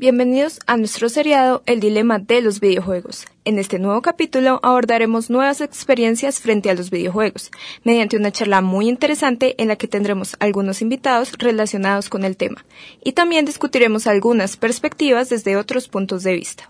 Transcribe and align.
Bienvenidos 0.00 0.60
a 0.68 0.76
nuestro 0.76 1.08
seriado 1.08 1.64
El 1.66 1.80
Dilema 1.80 2.20
de 2.20 2.40
los 2.40 2.60
Videojuegos. 2.60 3.24
En 3.44 3.58
este 3.58 3.80
nuevo 3.80 4.00
capítulo 4.00 4.60
abordaremos 4.62 5.28
nuevas 5.28 5.60
experiencias 5.60 6.38
frente 6.38 6.70
a 6.70 6.74
los 6.74 6.90
videojuegos, 6.90 7.50
mediante 7.82 8.16
una 8.16 8.30
charla 8.30 8.60
muy 8.60 8.88
interesante 8.88 9.60
en 9.60 9.66
la 9.66 9.74
que 9.74 9.88
tendremos 9.88 10.36
algunos 10.38 10.82
invitados 10.82 11.32
relacionados 11.36 12.08
con 12.10 12.22
el 12.22 12.36
tema, 12.36 12.64
y 13.02 13.10
también 13.10 13.44
discutiremos 13.44 14.06
algunas 14.06 14.56
perspectivas 14.56 15.30
desde 15.30 15.56
otros 15.56 15.88
puntos 15.88 16.22
de 16.22 16.34
vista. 16.34 16.68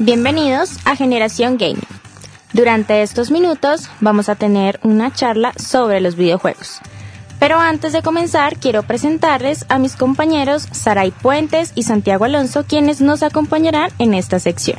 Bienvenidos 0.00 0.76
a 0.84 0.96
Generación 0.96 1.56
Gaming. 1.56 1.80
Durante 2.52 3.00
estos 3.00 3.30
minutos 3.30 3.88
vamos 4.00 4.28
a 4.28 4.34
tener 4.34 4.80
una 4.82 5.10
charla 5.14 5.54
sobre 5.56 6.02
los 6.02 6.16
videojuegos 6.16 6.82
pero 7.42 7.58
antes 7.58 7.92
de 7.92 8.02
comenzar, 8.02 8.56
quiero 8.56 8.84
presentarles 8.84 9.66
a 9.68 9.80
mis 9.80 9.96
compañeros 9.96 10.68
Saray 10.70 11.10
Puentes 11.10 11.72
y 11.74 11.82
Santiago 11.82 12.24
Alonso, 12.24 12.64
quienes 12.68 13.00
nos 13.00 13.24
acompañarán 13.24 13.90
en 13.98 14.14
esta 14.14 14.38
sección. 14.38 14.78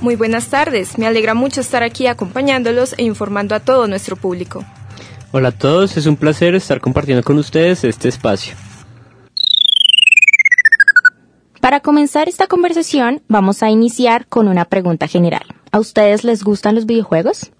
Muy 0.00 0.16
buenas 0.16 0.48
tardes, 0.48 0.98
me 0.98 1.06
alegra 1.06 1.34
mucho 1.34 1.60
estar 1.60 1.84
aquí 1.84 2.08
acompañándolos 2.08 2.96
e 2.98 3.04
informando 3.04 3.54
a 3.54 3.60
todo 3.60 3.86
nuestro 3.86 4.16
público. 4.16 4.64
Hola 5.30 5.50
a 5.50 5.52
todos, 5.52 5.96
es 5.96 6.06
un 6.06 6.16
placer 6.16 6.56
estar 6.56 6.80
compartiendo 6.80 7.22
con 7.22 7.38
ustedes 7.38 7.84
este 7.84 8.08
espacio. 8.08 8.56
Para 11.60 11.78
comenzar 11.78 12.28
esta 12.28 12.48
conversación, 12.48 13.22
vamos 13.28 13.62
a 13.62 13.70
iniciar 13.70 14.26
con 14.26 14.48
una 14.48 14.64
pregunta 14.64 15.06
general. 15.06 15.46
¿A 15.70 15.78
ustedes 15.78 16.24
les 16.24 16.42
gustan 16.42 16.74
los 16.74 16.84
videojuegos? 16.84 17.52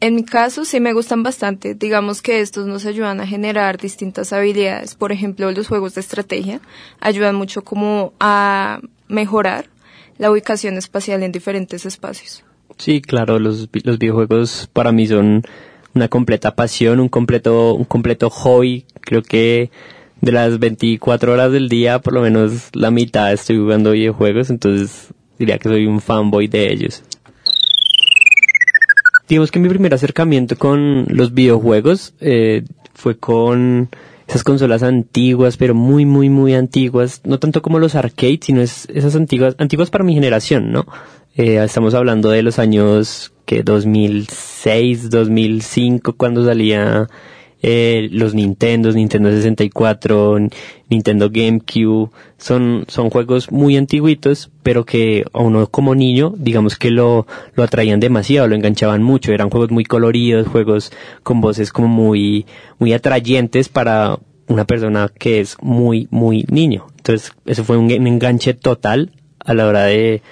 En 0.00 0.14
mi 0.14 0.24
caso 0.24 0.64
sí 0.64 0.80
me 0.80 0.94
gustan 0.94 1.22
bastante. 1.22 1.74
Digamos 1.74 2.22
que 2.22 2.40
estos 2.40 2.66
nos 2.66 2.86
ayudan 2.86 3.20
a 3.20 3.26
generar 3.26 3.76
distintas 3.76 4.32
habilidades. 4.32 4.94
Por 4.94 5.12
ejemplo, 5.12 5.50
los 5.52 5.68
juegos 5.68 5.94
de 5.94 6.00
estrategia 6.00 6.60
ayudan 7.00 7.34
mucho 7.34 7.62
como 7.62 8.14
a 8.18 8.80
mejorar 9.08 9.66
la 10.16 10.30
ubicación 10.30 10.78
espacial 10.78 11.22
en 11.22 11.32
diferentes 11.32 11.84
espacios. 11.84 12.42
Sí, 12.78 13.02
claro, 13.02 13.38
los, 13.38 13.68
los 13.84 13.98
videojuegos 13.98 14.70
para 14.72 14.90
mí 14.90 15.06
son 15.06 15.42
una 15.94 16.08
completa 16.08 16.54
pasión, 16.54 16.98
un 16.98 17.10
completo, 17.10 17.74
un 17.74 17.84
completo 17.84 18.30
hobby. 18.30 18.86
Creo 19.02 19.22
que 19.22 19.70
de 20.22 20.32
las 20.32 20.58
24 20.58 21.30
horas 21.30 21.52
del 21.52 21.68
día, 21.68 21.98
por 21.98 22.14
lo 22.14 22.22
menos 22.22 22.70
la 22.72 22.90
mitad 22.90 23.34
estoy 23.34 23.58
jugando 23.58 23.90
videojuegos, 23.90 24.48
entonces 24.48 25.08
diría 25.38 25.58
que 25.58 25.68
soy 25.68 25.84
un 25.84 26.00
fanboy 26.00 26.48
de 26.48 26.72
ellos 26.72 27.02
digamos 29.30 29.52
que 29.52 29.60
mi 29.60 29.68
primer 29.68 29.94
acercamiento 29.94 30.56
con 30.56 31.06
los 31.08 31.32
videojuegos 31.32 32.14
eh, 32.20 32.64
fue 32.94 33.16
con 33.16 33.88
esas 34.26 34.42
consolas 34.42 34.82
antiguas, 34.82 35.56
pero 35.56 35.74
muy, 35.74 36.04
muy, 36.04 36.28
muy 36.28 36.54
antiguas, 36.54 37.20
no 37.24 37.38
tanto 37.38 37.62
como 37.62 37.78
los 37.78 37.94
arcades, 37.94 38.40
sino 38.42 38.60
es, 38.60 38.88
esas 38.92 39.14
antiguas, 39.14 39.54
antiguas 39.58 39.90
para 39.90 40.04
mi 40.04 40.14
generación, 40.14 40.72
¿no? 40.72 40.84
Eh, 41.36 41.62
estamos 41.62 41.94
hablando 41.94 42.30
de 42.30 42.42
los 42.42 42.58
años 42.58 43.32
que 43.46 43.62
2006, 43.62 45.10
2005, 45.10 46.14
cuando 46.14 46.44
salía 46.44 47.08
eh, 47.62 48.08
los 48.10 48.34
Nintendos, 48.34 48.94
Nintendo 48.94 49.30
64, 49.30 50.38
Nintendo 50.88 51.30
GameCube, 51.30 52.10
son, 52.38 52.84
son 52.88 53.10
juegos 53.10 53.50
muy 53.52 53.76
antiguitos, 53.76 54.50
pero 54.62 54.84
que 54.84 55.24
a 55.32 55.40
uno 55.40 55.66
como 55.66 55.94
niño, 55.94 56.32
digamos 56.36 56.76
que 56.76 56.90
lo, 56.90 57.26
lo 57.54 57.62
atraían 57.62 58.00
demasiado, 58.00 58.48
lo 58.48 58.54
enganchaban 58.54 59.02
mucho, 59.02 59.32
eran 59.32 59.50
juegos 59.50 59.70
muy 59.70 59.84
coloridos, 59.84 60.48
juegos 60.48 60.92
con 61.22 61.40
voces 61.40 61.72
como 61.72 61.88
muy, 61.88 62.46
muy 62.78 62.92
atrayentes 62.92 63.68
para 63.68 64.18
una 64.48 64.64
persona 64.64 65.10
que 65.16 65.40
es 65.40 65.56
muy, 65.60 66.08
muy 66.10 66.44
niño. 66.50 66.86
Entonces, 66.96 67.32
eso 67.46 67.64
fue 67.64 67.76
un 67.76 67.90
enganche 67.90 68.54
total 68.54 69.12
a 69.44 69.54
la 69.54 69.66
hora 69.66 69.84
de 69.84 70.22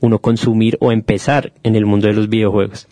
uno 0.00 0.18
consumir 0.18 0.76
o 0.80 0.92
empezar 0.92 1.52
en 1.62 1.76
el 1.76 1.86
mundo 1.86 2.08
de 2.08 2.14
los 2.14 2.28
videojuegos. 2.28 2.88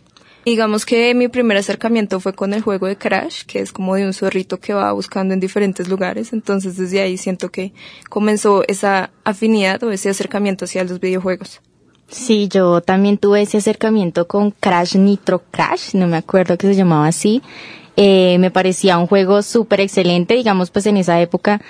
Digamos 0.46 0.86
que 0.86 1.12
mi 1.12 1.26
primer 1.26 1.56
acercamiento 1.56 2.20
fue 2.20 2.32
con 2.32 2.54
el 2.54 2.62
juego 2.62 2.86
de 2.86 2.96
Crash, 2.96 3.42
que 3.46 3.58
es 3.58 3.72
como 3.72 3.96
de 3.96 4.06
un 4.06 4.12
zorrito 4.12 4.60
que 4.60 4.74
va 4.74 4.92
buscando 4.92 5.34
en 5.34 5.40
diferentes 5.40 5.88
lugares. 5.88 6.32
Entonces 6.32 6.76
desde 6.76 7.00
ahí 7.00 7.16
siento 7.18 7.50
que 7.50 7.72
comenzó 8.08 8.62
esa 8.68 9.10
afinidad 9.24 9.82
o 9.82 9.90
ese 9.90 10.08
acercamiento 10.08 10.64
hacia 10.64 10.84
los 10.84 11.00
videojuegos. 11.00 11.60
Sí, 12.06 12.46
yo 12.46 12.80
también 12.80 13.18
tuve 13.18 13.42
ese 13.42 13.58
acercamiento 13.58 14.28
con 14.28 14.52
Crash 14.52 14.94
Nitro 14.96 15.42
Crash, 15.50 15.94
no 15.94 16.06
me 16.06 16.16
acuerdo 16.16 16.56
que 16.56 16.68
se 16.68 16.76
llamaba 16.76 17.08
así. 17.08 17.42
Eh, 17.96 18.38
me 18.38 18.52
parecía 18.52 18.98
un 18.98 19.08
juego 19.08 19.42
súper 19.42 19.80
excelente, 19.80 20.34
digamos, 20.34 20.70
pues 20.70 20.86
en 20.86 20.96
esa 20.96 21.20
época 21.20 21.60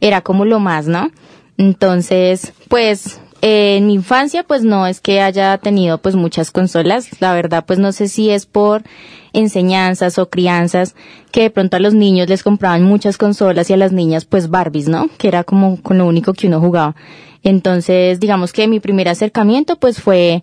era 0.00 0.22
como 0.22 0.44
lo 0.44 0.58
más, 0.58 0.88
¿no? 0.88 1.12
Entonces, 1.56 2.52
pues 2.68 3.20
en 3.46 3.86
mi 3.86 3.92
infancia 3.92 4.42
pues 4.42 4.62
no 4.62 4.86
es 4.86 5.02
que 5.02 5.20
haya 5.20 5.58
tenido 5.58 5.98
pues 5.98 6.16
muchas 6.16 6.50
consolas, 6.50 7.20
la 7.20 7.34
verdad 7.34 7.62
pues 7.66 7.78
no 7.78 7.92
sé 7.92 8.08
si 8.08 8.30
es 8.30 8.46
por 8.46 8.84
enseñanzas 9.34 10.18
o 10.18 10.30
crianzas 10.30 10.94
que 11.30 11.42
de 11.42 11.50
pronto 11.50 11.76
a 11.76 11.80
los 11.80 11.92
niños 11.92 12.26
les 12.26 12.42
compraban 12.42 12.82
muchas 12.84 13.18
consolas 13.18 13.68
y 13.68 13.74
a 13.74 13.76
las 13.76 13.92
niñas 13.92 14.24
pues 14.24 14.48
Barbies, 14.48 14.88
¿no? 14.88 15.10
Que 15.18 15.28
era 15.28 15.44
como 15.44 15.78
con 15.82 15.98
lo 15.98 16.06
único 16.06 16.32
que 16.32 16.46
uno 16.46 16.58
jugaba. 16.58 16.96
Entonces, 17.42 18.18
digamos 18.18 18.54
que 18.54 18.66
mi 18.66 18.80
primer 18.80 19.10
acercamiento 19.10 19.76
pues 19.76 20.00
fue 20.00 20.42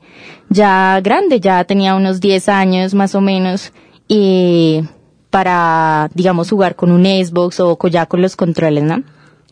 ya 0.50 1.02
grande, 1.02 1.40
ya 1.40 1.64
tenía 1.64 1.96
unos 1.96 2.22
10 2.22 2.50
años 2.50 2.94
más 2.94 3.16
o 3.16 3.22
menos 3.22 3.74
y 4.08 4.84
para, 5.32 6.12
digamos, 6.14 6.52
jugar 6.52 6.76
con 6.76 6.92
un 6.92 7.06
Xbox 7.06 7.60
o 7.62 7.80
ya 7.88 8.06
con 8.06 8.22
los 8.22 8.36
controles, 8.36 8.84
¿no? 8.84 9.02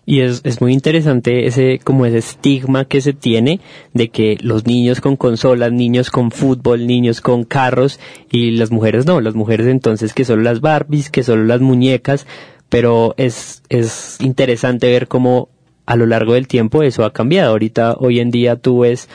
Y 0.09 0.21
es, 0.21 0.41
es 0.43 0.59
muy 0.59 0.73
interesante 0.73 1.45
ese, 1.45 1.79
como 1.83 2.03
ese 2.03 2.17
estigma 2.17 2.85
que 2.85 2.99
se 2.99 3.13
tiene 3.13 3.59
de 3.93 4.09
que 4.09 4.39
los 4.41 4.65
niños 4.65 5.01
con 5.01 5.15
consolas, 5.15 5.71
niños 5.71 6.09
con 6.09 6.31
fútbol, 6.31 6.87
niños 6.87 7.21
con 7.21 7.43
carros 7.43 7.99
y 8.31 8.49
las 8.57 8.71
mujeres 8.71 9.05
no, 9.05 9.21
las 9.21 9.35
mujeres 9.35 9.67
entonces 9.67 10.15
que 10.15 10.25
solo 10.25 10.41
las 10.41 10.61
Barbies, 10.61 11.11
que 11.11 11.21
solo 11.21 11.43
las 11.43 11.61
muñecas, 11.61 12.25
pero 12.69 13.13
es, 13.17 13.61
es 13.69 14.17
interesante 14.19 14.87
ver 14.87 15.07
cómo 15.07 15.49
a 15.85 15.95
lo 15.95 16.07
largo 16.07 16.33
del 16.33 16.47
tiempo 16.47 16.81
eso 16.81 17.05
ha 17.05 17.13
cambiado. 17.13 17.51
Ahorita, 17.51 17.93
hoy 17.99 18.19
en 18.19 18.31
día 18.31 18.55
tú 18.55 18.79
ves 18.79 19.09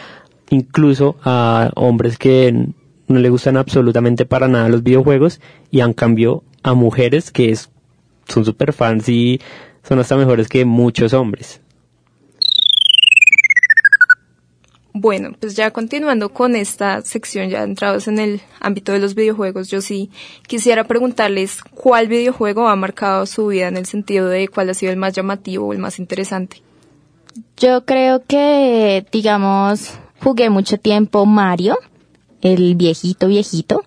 incluso 0.51 1.17
a 1.25 1.73
hombres 1.75 2.19
que 2.19 2.69
no 3.09 3.19
le 3.19 3.31
gustan 3.31 3.57
absolutamente 3.57 4.27
para 4.27 4.47
nada 4.47 4.69
los 4.69 4.85
videojuegos 4.85 5.41
y 5.73 5.81
han 5.81 5.93
cambio 5.93 6.45
a 6.63 6.75
mujeres 6.75 7.33
que 7.33 7.53
son 8.29 8.45
super 8.45 8.73
fans 8.73 9.09
y 9.09 9.41
son 9.87 9.99
hasta 9.99 10.17
mejores 10.17 10.49
que 10.49 10.65
muchos 10.65 11.13
hombres. 11.13 11.61
Bueno, 14.97 15.33
pues 15.41 15.57
ya 15.57 15.73
continuando 15.73 16.29
con 16.29 16.55
esta 16.55 17.03
sección, 17.03 17.51
ya 17.51 17.65
entrados 17.65 18.07
en 18.07 18.21
el 18.21 18.41
ámbito 18.61 18.93
de 18.93 19.01
los 19.01 19.17
videojuegos, 19.17 19.69
yo 19.69 19.81
sí 19.81 20.09
quisiera 20.47 20.85
preguntarles 20.85 21.63
cuál 21.75 22.07
videojuego 22.07 22.69
ha 22.69 22.77
marcado 22.77 23.27
su 23.27 23.49
vida 23.49 23.67
en 23.67 23.77
el 23.77 23.87
sentido 23.87 24.29
de 24.29 24.47
cuál 24.47 24.71
ha 24.71 24.75
sido 24.75 24.93
el 24.93 24.97
más 24.97 25.13
llamativo 25.13 25.67
o 25.67 25.73
el 25.73 25.81
más 25.81 25.99
interesante. 25.99 26.63
Yo 27.57 27.85
creo 27.85 28.23
que, 28.25 29.05
digamos, 29.11 29.99
jugué 30.23 30.49
mucho 30.49 30.79
tiempo 30.79 31.27
Mario, 31.27 31.77
el 32.41 32.77
viejito 32.77 33.27
viejito. 33.27 33.83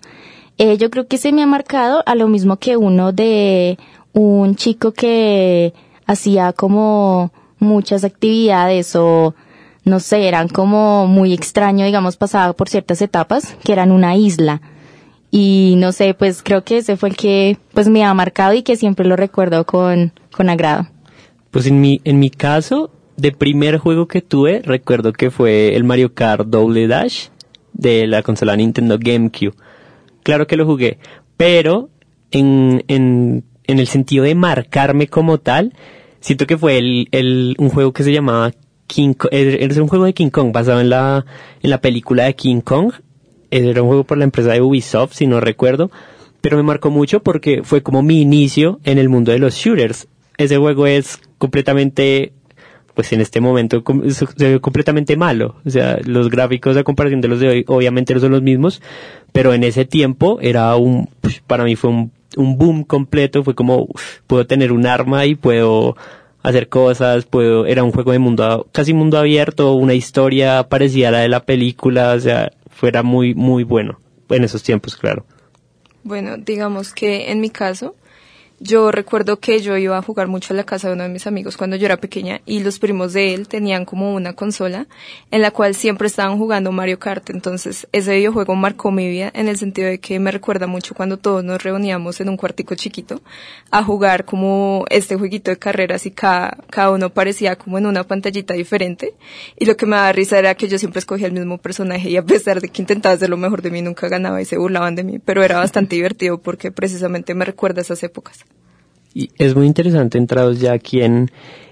Eh, 0.58 0.76
yo 0.76 0.90
creo 0.90 1.06
que 1.06 1.16
se 1.16 1.32
me 1.32 1.42
ha 1.42 1.46
marcado 1.46 2.02
a 2.04 2.14
lo 2.14 2.28
mismo 2.28 2.58
que 2.58 2.76
uno 2.76 3.12
de 3.12 3.78
un 4.12 4.56
chico 4.56 4.92
que 4.92 5.72
hacía 6.08 6.52
como 6.52 7.32
muchas 7.60 8.02
actividades 8.02 8.96
o 8.96 9.34
no 9.84 10.00
sé, 10.00 10.26
eran 10.26 10.48
como 10.48 11.06
muy 11.06 11.32
extraño, 11.32 11.86
digamos, 11.86 12.16
pasaba 12.16 12.52
por 12.52 12.68
ciertas 12.68 13.00
etapas 13.00 13.56
que 13.62 13.72
eran 13.72 13.92
una 13.92 14.16
isla. 14.16 14.60
Y 15.30 15.74
no 15.78 15.92
sé, 15.92 16.14
pues 16.14 16.42
creo 16.42 16.64
que 16.64 16.78
ese 16.78 16.96
fue 16.96 17.10
el 17.10 17.16
que 17.16 17.58
pues 17.72 17.88
me 17.88 18.04
ha 18.04 18.12
marcado 18.14 18.54
y 18.54 18.62
que 18.62 18.76
siempre 18.76 19.06
lo 19.06 19.16
recuerdo 19.16 19.64
con, 19.64 20.12
con 20.32 20.48
agrado. 20.48 20.88
Pues 21.50 21.66
en 21.66 21.80
mi, 21.80 22.00
en 22.04 22.18
mi 22.18 22.30
caso, 22.30 22.90
de 23.16 23.32
primer 23.32 23.78
juego 23.78 24.08
que 24.08 24.22
tuve, 24.22 24.62
recuerdo 24.62 25.12
que 25.12 25.30
fue 25.30 25.74
el 25.74 25.84
Mario 25.84 26.14
Kart 26.14 26.46
Double 26.48 26.86
Dash 26.86 27.28
de 27.72 28.06
la 28.06 28.22
consola 28.22 28.56
Nintendo 28.56 28.98
GameCube. 28.98 29.54
Claro 30.22 30.46
que 30.46 30.56
lo 30.56 30.66
jugué, 30.66 30.98
pero 31.36 31.90
en, 32.30 32.84
en, 32.88 33.44
en 33.66 33.78
el 33.78 33.86
sentido 33.86 34.24
de 34.24 34.34
marcarme 34.34 35.08
como 35.08 35.38
tal, 35.38 35.74
siento 36.20 36.46
que 36.46 36.58
fue 36.58 36.78
el, 36.78 37.08
el, 37.12 37.56
un 37.58 37.68
juego 37.68 37.92
que 37.92 38.02
se 38.02 38.12
llamaba 38.12 38.52
King 38.86 39.12
Kong, 39.12 39.30
era 39.32 39.82
un 39.82 39.88
juego 39.88 40.06
de 40.06 40.14
King 40.14 40.30
Kong 40.30 40.50
basado 40.52 40.80
en 40.80 40.90
la, 40.90 41.24
en 41.62 41.70
la 41.70 41.80
película 41.80 42.24
de 42.24 42.34
King 42.34 42.60
Kong. 42.62 42.92
Era 43.50 43.82
un 43.82 43.88
juego 43.88 44.04
por 44.04 44.18
la 44.18 44.24
empresa 44.24 44.52
de 44.52 44.60
Ubisoft, 44.60 45.14
si 45.14 45.26
no 45.26 45.40
recuerdo, 45.40 45.90
pero 46.40 46.56
me 46.56 46.62
marcó 46.62 46.90
mucho 46.90 47.20
porque 47.20 47.62
fue 47.62 47.82
como 47.82 48.02
mi 48.02 48.20
inicio 48.20 48.80
en 48.84 48.98
el 48.98 49.08
mundo 49.08 49.32
de 49.32 49.38
los 49.38 49.54
shooters. 49.54 50.08
Ese 50.36 50.56
juego 50.56 50.86
es 50.86 51.18
completamente, 51.38 52.32
pues 52.94 53.12
en 53.12 53.20
este 53.20 53.40
momento, 53.40 53.82
se 54.36 54.60
completamente 54.60 55.16
malo. 55.16 55.56
O 55.64 55.70
sea, 55.70 55.98
los 56.04 56.30
gráficos 56.30 56.76
a 56.76 56.84
comparación 56.84 57.20
de 57.20 57.28
los 57.28 57.40
de 57.40 57.48
hoy 57.48 57.64
obviamente 57.68 58.14
no 58.14 58.20
son 58.20 58.32
los 58.32 58.42
mismos, 58.42 58.82
pero 59.32 59.54
en 59.54 59.64
ese 59.64 59.84
tiempo 59.84 60.38
era 60.40 60.76
un, 60.76 61.08
pues, 61.20 61.40
para 61.40 61.64
mí 61.64 61.74
fue 61.74 61.90
un 61.90 62.12
un 62.40 62.58
boom 62.58 62.84
completo, 62.84 63.44
fue 63.44 63.54
como, 63.54 63.88
puedo 64.26 64.46
tener 64.46 64.72
un 64.72 64.86
arma 64.86 65.26
y 65.26 65.34
puedo 65.34 65.96
hacer 66.42 66.68
cosas, 66.68 67.26
puedo, 67.26 67.66
era 67.66 67.84
un 67.84 67.92
juego 67.92 68.12
de 68.12 68.18
mundo, 68.18 68.66
casi 68.72 68.94
mundo 68.94 69.18
abierto, 69.18 69.74
una 69.74 69.94
historia 69.94 70.68
parecida 70.68 71.08
a 71.08 71.12
la 71.12 71.18
de 71.20 71.28
la 71.28 71.44
película, 71.44 72.12
o 72.12 72.20
sea, 72.20 72.52
fuera 72.70 73.02
muy, 73.02 73.34
muy 73.34 73.64
bueno, 73.64 74.00
en 74.30 74.44
esos 74.44 74.62
tiempos, 74.62 74.96
claro. 74.96 75.24
Bueno, 76.04 76.36
digamos 76.38 76.92
que 76.92 77.30
en 77.30 77.40
mi 77.40 77.50
caso, 77.50 77.94
yo 78.60 78.90
recuerdo 78.90 79.38
que 79.38 79.60
yo 79.60 79.76
iba 79.76 79.96
a 79.96 80.02
jugar 80.02 80.26
mucho 80.26 80.52
a 80.52 80.56
la 80.56 80.64
casa 80.64 80.88
de 80.88 80.94
uno 80.94 81.04
de 81.04 81.08
mis 81.08 81.28
amigos 81.28 81.56
cuando 81.56 81.76
yo 81.76 81.86
era 81.86 81.96
pequeña 81.96 82.40
y 82.44 82.60
los 82.60 82.80
primos 82.80 83.12
de 83.12 83.32
él 83.32 83.46
tenían 83.46 83.84
como 83.84 84.14
una 84.14 84.32
consola 84.32 84.88
en 85.30 85.42
la 85.42 85.52
cual 85.52 85.76
siempre 85.76 86.08
estaban 86.08 86.38
jugando 86.38 86.72
Mario 86.72 86.98
Kart. 86.98 87.30
Entonces 87.30 87.86
ese 87.92 88.16
videojuego 88.16 88.56
marcó 88.56 88.90
mi 88.90 89.08
vida 89.08 89.30
en 89.32 89.46
el 89.46 89.58
sentido 89.58 89.88
de 89.88 90.00
que 90.00 90.18
me 90.18 90.32
recuerda 90.32 90.66
mucho 90.66 90.94
cuando 90.94 91.18
todos 91.18 91.44
nos 91.44 91.62
reuníamos 91.62 92.20
en 92.20 92.30
un 92.30 92.36
cuartico 92.36 92.74
chiquito 92.74 93.22
a 93.70 93.84
jugar 93.84 94.24
como 94.24 94.84
este 94.90 95.14
jueguito 95.14 95.52
de 95.52 95.58
carreras 95.58 96.04
y 96.06 96.10
cada, 96.10 96.58
cada 96.68 96.90
uno 96.90 97.10
parecía 97.10 97.54
como 97.54 97.78
en 97.78 97.86
una 97.86 98.02
pantallita 98.04 98.54
diferente. 98.54 99.14
Y 99.56 99.66
lo 99.66 99.76
que 99.76 99.86
me 99.86 99.94
daba 99.94 100.10
risa 100.10 100.36
era 100.36 100.56
que 100.56 100.66
yo 100.66 100.78
siempre 100.78 100.98
escogía 100.98 101.28
el 101.28 101.32
mismo 101.32 101.58
personaje 101.58 102.10
y 102.10 102.16
a 102.16 102.24
pesar 102.24 102.60
de 102.60 102.68
que 102.68 102.82
intentaba 102.82 103.14
hacer 103.14 103.30
lo 103.30 103.36
mejor 103.36 103.62
de 103.62 103.70
mí 103.70 103.82
nunca 103.82 104.08
ganaba 104.08 104.42
y 104.42 104.44
se 104.44 104.56
burlaban 104.56 104.96
de 104.96 105.04
mí. 105.04 105.20
Pero 105.20 105.44
era 105.44 105.58
bastante 105.58 105.94
divertido 105.96 106.38
porque 106.38 106.72
precisamente 106.72 107.34
me 107.34 107.44
recuerda 107.44 107.82
esas 107.82 108.02
épocas. 108.02 108.47
Y 109.14 109.30
es 109.38 109.54
muy 109.54 109.66
interesante 109.66 110.18
entrados 110.18 110.60
ya 110.60 110.72
aquí 110.72 111.02
en, 111.02 111.30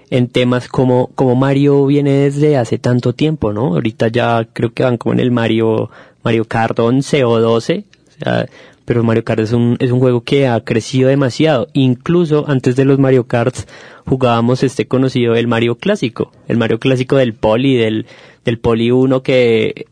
en 0.09 0.27
temas 0.27 0.67
como, 0.67 1.11
como 1.15 1.35
Mario 1.35 1.85
viene 1.85 2.11
desde 2.11 2.57
hace 2.57 2.77
tanto 2.77 3.13
tiempo, 3.13 3.53
¿no? 3.53 3.67
Ahorita 3.73 4.07
ya 4.07 4.47
creo 4.51 4.73
que 4.73 4.83
van 4.83 4.97
como 4.97 5.13
en 5.13 5.19
el 5.19 5.31
Mario, 5.31 5.89
Mario 6.23 6.45
Kart 6.45 6.79
11 6.79 7.23
o 7.25 7.39
12, 7.39 7.85
o 7.85 8.23
sea, 8.23 8.45
pero 8.85 9.03
Mario 9.03 9.25
Kart 9.25 9.41
es 9.41 9.51
un, 9.51 9.75
es 9.79 9.91
un 9.91 9.99
juego 9.99 10.21
que 10.21 10.47
ha 10.47 10.61
crecido 10.61 11.09
demasiado. 11.09 11.67
Incluso 11.73 12.45
antes 12.47 12.75
de 12.77 12.85
los 12.85 12.99
Mario 12.99 13.27
Karts 13.27 13.67
jugábamos 14.05 14.63
este 14.63 14.87
conocido, 14.87 15.35
el 15.35 15.47
Mario 15.47 15.75
clásico, 15.75 16.31
el 16.47 16.57
Mario 16.57 16.79
clásico 16.79 17.17
del 17.17 17.33
Poli, 17.33 17.75
del, 17.75 18.05
del 18.45 18.59
Poli 18.59 18.91
1 18.91 19.23
que 19.23 19.87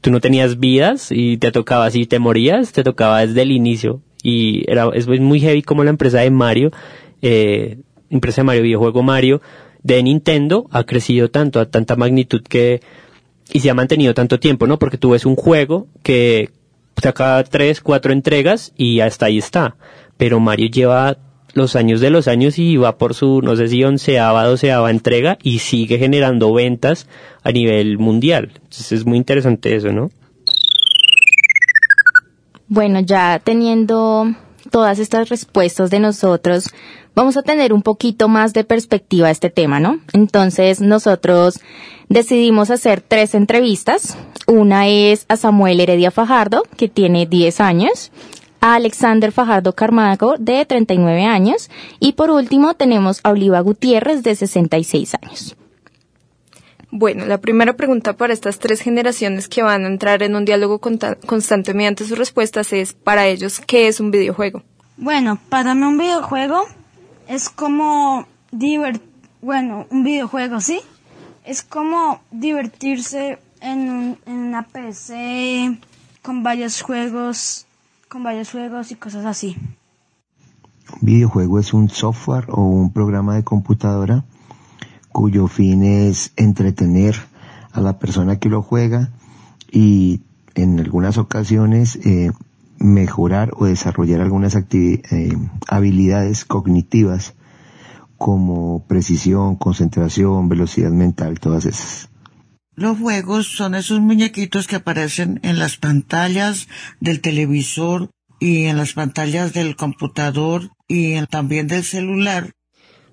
tú 0.00 0.12
no 0.12 0.20
tenías 0.20 0.60
vidas 0.60 1.08
y 1.10 1.38
te 1.38 1.50
tocaba, 1.50 1.90
si 1.90 2.06
te 2.06 2.20
morías, 2.20 2.72
te 2.72 2.84
tocaba 2.84 3.26
desde 3.26 3.42
el 3.42 3.50
inicio 3.50 4.00
y 4.22 4.70
era, 4.70 4.90
es 4.94 5.06
muy 5.06 5.40
heavy 5.40 5.62
como 5.62 5.84
la 5.84 5.90
empresa 5.90 6.20
de 6.20 6.30
Mario, 6.30 6.70
eh, 7.22 7.78
empresa 8.10 8.42
de 8.42 8.46
Mario, 8.46 8.62
videojuego 8.62 9.02
Mario, 9.02 9.40
de 9.82 10.02
Nintendo 10.02 10.66
ha 10.70 10.84
crecido 10.84 11.30
tanto, 11.30 11.60
a 11.60 11.66
tanta 11.66 11.96
magnitud 11.96 12.42
que, 12.42 12.80
y 13.52 13.60
se 13.60 13.70
ha 13.70 13.74
mantenido 13.74 14.14
tanto 14.14 14.38
tiempo, 14.38 14.66
¿no? 14.66 14.78
Porque 14.78 14.98
tú 14.98 15.10
ves 15.10 15.24
un 15.24 15.36
juego 15.36 15.86
que 16.02 16.50
saca 17.00 17.42
tres, 17.44 17.80
cuatro 17.80 18.12
entregas 18.12 18.72
y 18.76 19.00
hasta 19.00 19.26
ahí 19.26 19.38
está. 19.38 19.76
Pero 20.16 20.38
Mario 20.38 20.68
lleva 20.68 21.16
los 21.54 21.76
años 21.76 22.00
de 22.00 22.10
los 22.10 22.28
años 22.28 22.58
y 22.58 22.76
va 22.76 22.98
por 22.98 23.14
su, 23.14 23.40
no 23.42 23.56
sé 23.56 23.68
si 23.68 23.82
onceava, 23.82 24.44
doceava 24.44 24.90
entrega 24.90 25.38
y 25.42 25.58
sigue 25.60 25.98
generando 25.98 26.52
ventas 26.52 27.08
a 27.42 27.52
nivel 27.52 27.98
mundial. 27.98 28.50
Entonces 28.54 28.92
es 28.92 29.06
muy 29.06 29.18
interesante 29.18 29.74
eso, 29.74 29.92
¿no? 29.92 30.10
Bueno, 32.72 33.00
ya 33.00 33.40
teniendo 33.42 34.32
todas 34.70 35.00
estas 35.00 35.28
respuestas 35.28 35.90
de 35.90 35.98
nosotros, 35.98 36.70
vamos 37.16 37.36
a 37.36 37.42
tener 37.42 37.72
un 37.72 37.82
poquito 37.82 38.28
más 38.28 38.52
de 38.52 38.62
perspectiva 38.62 39.26
a 39.26 39.32
este 39.32 39.50
tema, 39.50 39.80
¿no? 39.80 39.98
Entonces 40.12 40.80
nosotros 40.80 41.58
decidimos 42.08 42.70
hacer 42.70 43.00
tres 43.00 43.34
entrevistas. 43.34 44.16
Una 44.46 44.86
es 44.86 45.26
a 45.28 45.36
Samuel 45.36 45.80
Heredia 45.80 46.12
Fajardo, 46.12 46.62
que 46.76 46.88
tiene 46.88 47.26
10 47.26 47.60
años, 47.60 48.12
a 48.60 48.76
Alexander 48.76 49.32
Fajardo 49.32 49.72
Carmago, 49.74 50.36
de 50.38 50.64
39 50.64 51.24
años, 51.24 51.70
y 51.98 52.12
por 52.12 52.30
último 52.30 52.74
tenemos 52.74 53.18
a 53.24 53.30
Oliva 53.30 53.58
Gutiérrez, 53.62 54.22
de 54.22 54.36
66 54.36 55.16
años. 55.20 55.56
Bueno, 56.92 57.24
la 57.26 57.38
primera 57.38 57.74
pregunta 57.74 58.14
para 58.14 58.32
estas 58.32 58.58
tres 58.58 58.80
generaciones 58.80 59.48
que 59.48 59.62
van 59.62 59.84
a 59.84 59.88
entrar 59.88 60.22
en 60.22 60.34
un 60.34 60.44
diálogo 60.44 60.80
constante 60.80 61.72
mediante 61.72 62.04
sus 62.04 62.18
respuestas 62.18 62.72
es, 62.72 62.94
para 62.94 63.26
ellos, 63.26 63.60
¿qué 63.60 63.86
es 63.86 64.00
un 64.00 64.10
videojuego? 64.10 64.62
Bueno, 64.96 65.38
para 65.48 65.74
mí 65.74 65.82
un 65.82 65.98
videojuego 65.98 66.64
es 67.28 67.48
como 67.48 68.26
divert 68.50 69.00
bueno, 69.42 69.86
un 69.90 70.04
videojuego, 70.04 70.60
¿sí? 70.60 70.80
Es 71.44 71.62
como 71.62 72.20
divertirse 72.30 73.38
en, 73.60 74.18
en 74.26 74.34
una 74.34 74.66
PC 74.66 75.78
con 76.22 76.42
varios 76.42 76.82
juegos, 76.82 77.66
con 78.08 78.22
varios 78.22 78.50
juegos 78.50 78.90
y 78.90 78.96
cosas 78.96 79.24
así. 79.24 79.56
Un 80.92 80.98
videojuego 81.00 81.58
es 81.58 81.72
un 81.72 81.88
software 81.88 82.46
o 82.48 82.62
un 82.62 82.92
programa 82.92 83.36
de 83.36 83.44
computadora 83.44 84.24
cuyo 85.12 85.46
fin 85.48 85.82
es 85.82 86.32
entretener 86.36 87.16
a 87.72 87.80
la 87.80 87.98
persona 87.98 88.38
que 88.38 88.48
lo 88.48 88.62
juega 88.62 89.10
y 89.70 90.20
en 90.54 90.80
algunas 90.80 91.18
ocasiones 91.18 91.96
eh, 92.04 92.32
mejorar 92.78 93.52
o 93.56 93.66
desarrollar 93.66 94.20
algunas 94.20 94.56
eh, 94.56 95.36
habilidades 95.68 96.44
cognitivas 96.44 97.34
como 98.16 98.84
precisión, 98.86 99.56
concentración, 99.56 100.48
velocidad 100.48 100.90
mental, 100.90 101.40
todas 101.40 101.64
esas. 101.64 102.10
Los 102.74 102.98
juegos 102.98 103.46
son 103.46 103.74
esos 103.74 104.00
muñequitos 104.00 104.66
que 104.66 104.76
aparecen 104.76 105.40
en 105.42 105.58
las 105.58 105.76
pantallas 105.76 106.68
del 107.00 107.20
televisor 107.20 108.10
y 108.38 108.64
en 108.64 108.76
las 108.76 108.94
pantallas 108.94 109.52
del 109.52 109.76
computador 109.76 110.70
y 110.88 111.20
también 111.26 111.66
del 111.66 111.84
celular. 111.84 112.52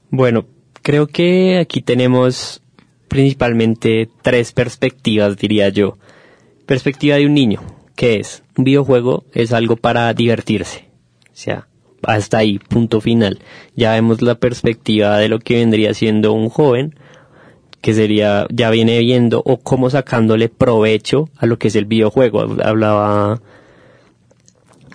Bueno, 0.10 0.46
Creo 0.88 1.08
que 1.08 1.60
aquí 1.60 1.82
tenemos 1.82 2.62
principalmente 3.10 4.10
tres 4.22 4.54
perspectivas, 4.54 5.36
diría 5.36 5.68
yo. 5.68 5.98
Perspectiva 6.66 7.18
de 7.18 7.26
un 7.26 7.34
niño, 7.34 7.60
que 7.98 8.22
es, 8.22 8.42
un 8.58 8.64
videojuego 8.64 9.26
es 9.34 9.52
algo 9.52 9.76
para 9.76 10.14
divertirse. 10.14 10.86
O 11.26 11.34
sea, 11.34 11.68
hasta 12.04 12.38
ahí, 12.38 12.58
punto 12.58 13.02
final. 13.02 13.40
Ya 13.76 13.92
vemos 13.92 14.22
la 14.22 14.36
perspectiva 14.36 15.18
de 15.18 15.28
lo 15.28 15.40
que 15.40 15.56
vendría 15.56 15.94
siendo 15.94 16.32
un 16.32 16.48
joven, 16.48 16.96
que 17.82 17.94
sería, 17.94 18.48
ya 18.50 18.70
viene 18.70 18.98
viendo 19.00 19.44
o 19.46 19.58
cómo 19.58 19.90
sacándole 19.90 20.48
provecho 20.48 21.28
a 21.36 21.48
lo 21.48 21.60
que 21.60 21.68
es 21.68 21.76
el 21.76 21.84
videojuego. 21.84 22.56
Hablaba 22.64 23.42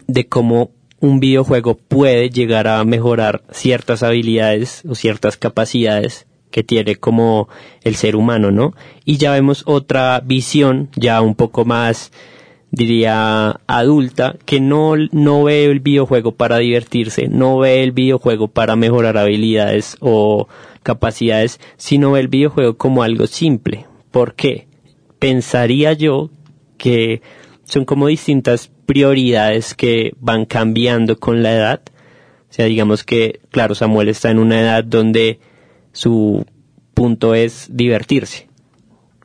de 0.07 0.27
cómo 0.27 0.71
un 1.03 1.19
videojuego 1.19 1.75
puede 1.75 2.31
llegar 2.31 2.69
a 2.69 2.83
mejorar 2.85 3.43
ciertas 3.51 4.05
habilidades 4.05 4.85
o 4.89 4.95
ciertas 4.95 5.37
capacidades 5.37 6.29
que 6.53 6.63
tiene 6.63 6.95
como 6.95 7.49
el 7.83 7.97
ser 7.97 8.15
humano, 8.15 8.53
¿no? 8.53 8.73
Y 9.05 9.17
ya 9.17 9.33
vemos 9.33 9.65
otra 9.67 10.21
visión 10.21 10.91
ya 10.95 11.21
un 11.21 11.35
poco 11.35 11.65
más, 11.65 12.13
diría, 12.71 13.61
adulta, 13.67 14.37
que 14.45 14.61
no, 14.61 14.95
no 15.11 15.43
ve 15.43 15.65
el 15.65 15.81
videojuego 15.81 16.37
para 16.37 16.59
divertirse, 16.59 17.27
no 17.27 17.59
ve 17.59 17.83
el 17.83 17.91
videojuego 17.91 18.47
para 18.47 18.77
mejorar 18.77 19.19
habilidades 19.19 19.97
o 19.99 20.47
capacidades, 20.85 21.59
sino 21.79 22.13
ve 22.13 22.21
el 22.21 22.29
videojuego 22.29 22.77
como 22.77 23.03
algo 23.03 23.27
simple. 23.27 23.87
¿Por 24.13 24.35
qué? 24.35 24.69
Pensaría 25.19 25.95
yo 25.95 26.31
que 26.79 27.23
son 27.65 27.85
como 27.85 28.07
distintas 28.07 28.71
prioridades 28.93 29.75
que 29.75 30.13
van 30.21 30.45
cambiando 30.45 31.19
con 31.19 31.43
la 31.43 31.55
edad. 31.55 31.81
O 32.51 32.53
sea, 32.53 32.67
digamos 32.67 33.05
que, 33.05 33.41
claro, 33.51 33.75
Samuel 33.75 34.11
está 34.11 34.31
en 34.31 34.39
una 34.39 34.61
edad 34.61 34.85
donde 34.85 35.41
su 35.93 36.45
punto 36.93 37.35
es 37.35 37.69
divertirse. 37.71 38.49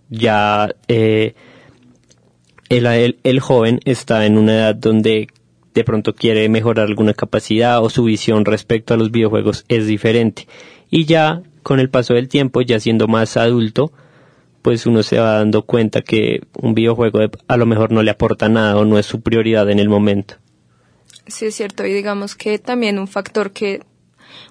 Ya 0.09 0.74
eh, 0.88 1.33
el, 2.69 3.17
el, 3.21 3.39
joven 3.41 3.81
está 3.83 4.25
en 4.25 4.38
una 4.38 4.53
edad 4.53 4.75
donde 4.75 5.27
de 5.74 5.83
pronto 5.83 6.15
quiere 6.15 6.47
mejorar 6.47 6.88
alguna 6.88 7.13
capacidad 7.13 7.83
o 7.83 7.89
su 7.89 8.05
visión 8.05 8.45
respecto 8.45 8.93
a 8.93 8.97
los 8.97 9.12
videojuegos 9.12 9.65
es 9.67 9.86
diferente. 9.86 10.47
Y 10.89 11.03
ya 11.03 11.41
con 11.62 11.81
el 11.81 11.89
paso 11.89 12.13
del 12.13 12.29
tiempo, 12.29 12.62
ya 12.62 12.79
siendo 12.79 13.09
más 13.09 13.36
adulto, 13.36 13.91
pues 14.67 14.86
uno 14.86 15.01
se 15.01 15.17
va 15.17 15.38
dando 15.38 15.62
cuenta 15.62 16.01
que 16.01 16.41
un 16.62 16.74
videojuego 16.74 17.19
a 17.47 17.55
lo 17.55 17.65
mejor 17.65 17.93
no 17.93 18.03
le 18.03 18.12
aporta 18.12 18.50
nada 18.50 18.75
o 18.75 18.83
no 18.83 19.00
es 19.00 19.05
su 19.05 19.21
prioridad 19.21 19.69
en 19.69 19.79
el 19.79 19.88
momento. 19.88 20.36
Sí, 21.25 21.45
es 21.45 21.55
cierto. 21.55 21.86
Y 21.86 21.93
digamos 21.93 22.36
que 22.36 22.59
también 22.59 23.00
un 23.00 23.07
factor 23.07 23.51
que 23.51 23.79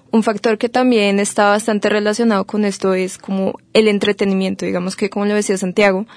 un 0.09 0.23
factor 0.23 0.57
que 0.57 0.69
también 0.69 1.19
está 1.19 1.49
bastante 1.49 1.87
relacionado 1.89 2.45
con 2.45 2.65
esto 2.65 2.95
es 2.95 3.19
como 3.19 3.59
el 3.73 3.87
entretenimiento. 3.87 4.65
Digamos 4.65 4.95
que, 4.95 5.11
como 5.11 5.27
lo 5.27 5.35
decía 5.35 5.55
Santiago, 5.55 6.07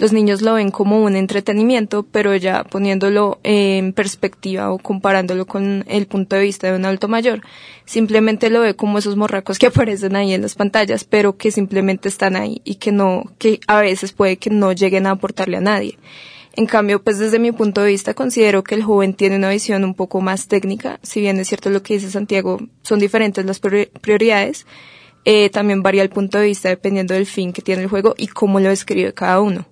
los 0.00 0.14
niños 0.14 0.40
lo 0.40 0.54
ven 0.54 0.70
como 0.70 1.04
un 1.04 1.14
entretenimiento, 1.14 2.04
pero 2.04 2.34
ya 2.34 2.64
poniéndolo 2.64 3.38
en 3.42 3.92
perspectiva 3.92 4.72
o 4.72 4.78
comparándolo 4.78 5.44
con 5.44 5.84
el 5.88 6.06
punto 6.06 6.36
de 6.36 6.42
vista 6.42 6.68
de 6.68 6.76
un 6.76 6.86
adulto 6.86 7.06
mayor, 7.06 7.42
simplemente 7.84 8.48
lo 8.48 8.62
ve 8.62 8.74
como 8.74 8.96
esos 8.96 9.16
morracos 9.16 9.58
que 9.58 9.66
aparecen 9.68 10.16
ahí 10.16 10.32
en 10.32 10.40
las 10.40 10.54
pantallas, 10.54 11.04
pero 11.04 11.36
que 11.36 11.52
simplemente 11.52 12.08
están 12.08 12.34
ahí 12.34 12.62
y 12.64 12.76
que 12.76 12.92
no, 12.92 13.24
que 13.36 13.60
a 13.66 13.82
veces 13.82 14.12
puede 14.12 14.38
que 14.38 14.48
no 14.48 14.72
lleguen 14.72 15.06
a 15.06 15.10
aportarle 15.10 15.58
a 15.58 15.60
nadie. 15.60 15.98
En 16.56 16.64
cambio, 16.64 17.02
pues 17.02 17.18
desde 17.18 17.38
mi 17.38 17.52
punto 17.52 17.82
de 17.82 17.88
vista 17.88 18.14
considero 18.14 18.64
que 18.64 18.76
el 18.76 18.82
joven 18.82 19.12
tiene 19.12 19.36
una 19.36 19.50
visión 19.50 19.84
un 19.84 19.94
poco 19.94 20.22
más 20.22 20.48
técnica, 20.48 20.98
si 21.02 21.20
bien 21.20 21.38
es 21.38 21.48
cierto 21.48 21.68
lo 21.68 21.82
que 21.82 21.94
dice 21.94 22.10
Santiago, 22.10 22.58
son 22.80 23.00
diferentes 23.00 23.44
las 23.44 23.60
prioridades, 23.60 24.64
eh, 25.26 25.50
también 25.50 25.82
varía 25.82 26.02
el 26.02 26.08
punto 26.08 26.38
de 26.38 26.46
vista 26.46 26.70
dependiendo 26.70 27.12
del 27.12 27.26
fin 27.26 27.52
que 27.52 27.60
tiene 27.60 27.82
el 27.82 27.88
juego 27.90 28.14
y 28.16 28.28
cómo 28.28 28.60
lo 28.60 28.70
describe 28.70 29.12
cada 29.12 29.42
uno. 29.42 29.66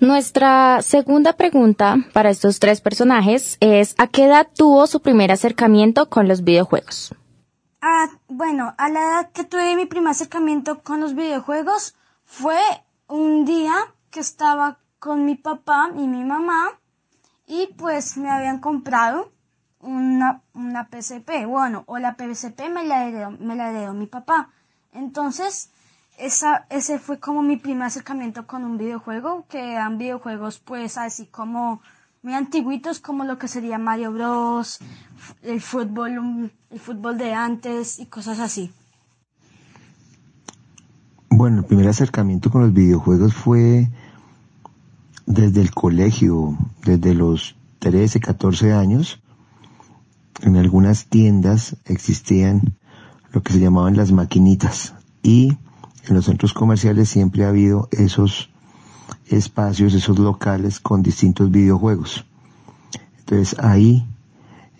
Nuestra 0.00 0.82
segunda 0.82 1.32
pregunta 1.32 1.96
para 2.12 2.28
estos 2.28 2.60
tres 2.60 2.82
personajes 2.82 3.56
es 3.60 3.94
¿a 3.96 4.06
qué 4.06 4.26
edad 4.26 4.46
tuvo 4.54 4.86
su 4.86 5.00
primer 5.00 5.32
acercamiento 5.32 6.10
con 6.10 6.28
los 6.28 6.44
videojuegos? 6.44 7.14
Ah, 7.80 8.08
bueno, 8.28 8.74
a 8.76 8.90
la 8.90 9.00
edad 9.00 9.30
que 9.32 9.44
tuve 9.44 9.74
mi 9.74 9.86
primer 9.86 10.10
acercamiento 10.10 10.82
con 10.82 11.00
los 11.00 11.14
videojuegos 11.14 11.94
fue 12.24 12.60
un 13.08 13.46
día 13.46 13.74
que 14.10 14.20
estaba 14.20 14.78
con 14.98 15.24
mi 15.24 15.34
papá 15.34 15.90
y 15.96 16.06
mi 16.06 16.24
mamá 16.24 16.78
y 17.46 17.68
pues 17.78 18.18
me 18.18 18.28
habían 18.30 18.60
comprado 18.60 19.32
una, 19.80 20.42
una 20.52 20.88
PSP, 20.90 21.46
bueno, 21.46 21.84
o 21.86 21.96
la 21.98 22.16
PSP 22.16 22.68
me 22.68 22.84
la 22.84 23.30
me 23.30 23.56
la 23.56 23.70
heredó 23.70 23.94
mi 23.94 24.06
papá. 24.06 24.50
Entonces, 24.92 25.70
esa, 26.18 26.66
ese 26.70 26.98
fue 26.98 27.18
como 27.18 27.42
mi 27.42 27.56
primer 27.56 27.86
acercamiento 27.86 28.46
con 28.46 28.64
un 28.64 28.78
videojuego, 28.78 29.46
que 29.48 29.72
eran 29.72 29.98
videojuegos 29.98 30.58
pues 30.58 30.98
así 30.98 31.26
como 31.26 31.80
muy 32.22 32.34
antiguitos 32.34 32.98
como 32.98 33.24
lo 33.24 33.38
que 33.38 33.48
sería 33.48 33.78
Mario 33.78 34.12
Bros, 34.12 34.78
el 35.42 35.60
fútbol, 35.60 36.50
el 36.70 36.80
fútbol 36.80 37.18
de 37.18 37.34
antes 37.34 37.98
y 37.98 38.06
cosas 38.06 38.40
así. 38.40 38.72
Bueno, 41.30 41.58
el 41.58 41.64
primer 41.64 41.88
acercamiento 41.88 42.50
con 42.50 42.62
los 42.62 42.72
videojuegos 42.72 43.34
fue 43.34 43.88
desde 45.26 45.60
el 45.60 45.72
colegio, 45.72 46.56
desde 46.84 47.14
los 47.14 47.56
13, 47.80 48.20
14 48.20 48.72
años. 48.72 49.20
En 50.42 50.56
algunas 50.56 51.06
tiendas 51.06 51.76
existían 51.84 52.76
lo 53.32 53.42
que 53.42 53.52
se 53.52 53.60
llamaban 53.60 53.96
las 53.96 54.12
maquinitas 54.12 54.94
y 55.22 55.58
en 56.06 56.14
los 56.14 56.26
centros 56.26 56.52
comerciales 56.52 57.08
siempre 57.08 57.44
ha 57.44 57.48
habido 57.48 57.88
esos 57.92 58.50
espacios, 59.28 59.94
esos 59.94 60.18
locales 60.18 60.80
con 60.80 61.02
distintos 61.02 61.50
videojuegos. 61.50 62.24
Entonces 63.18 63.58
ahí 63.58 64.06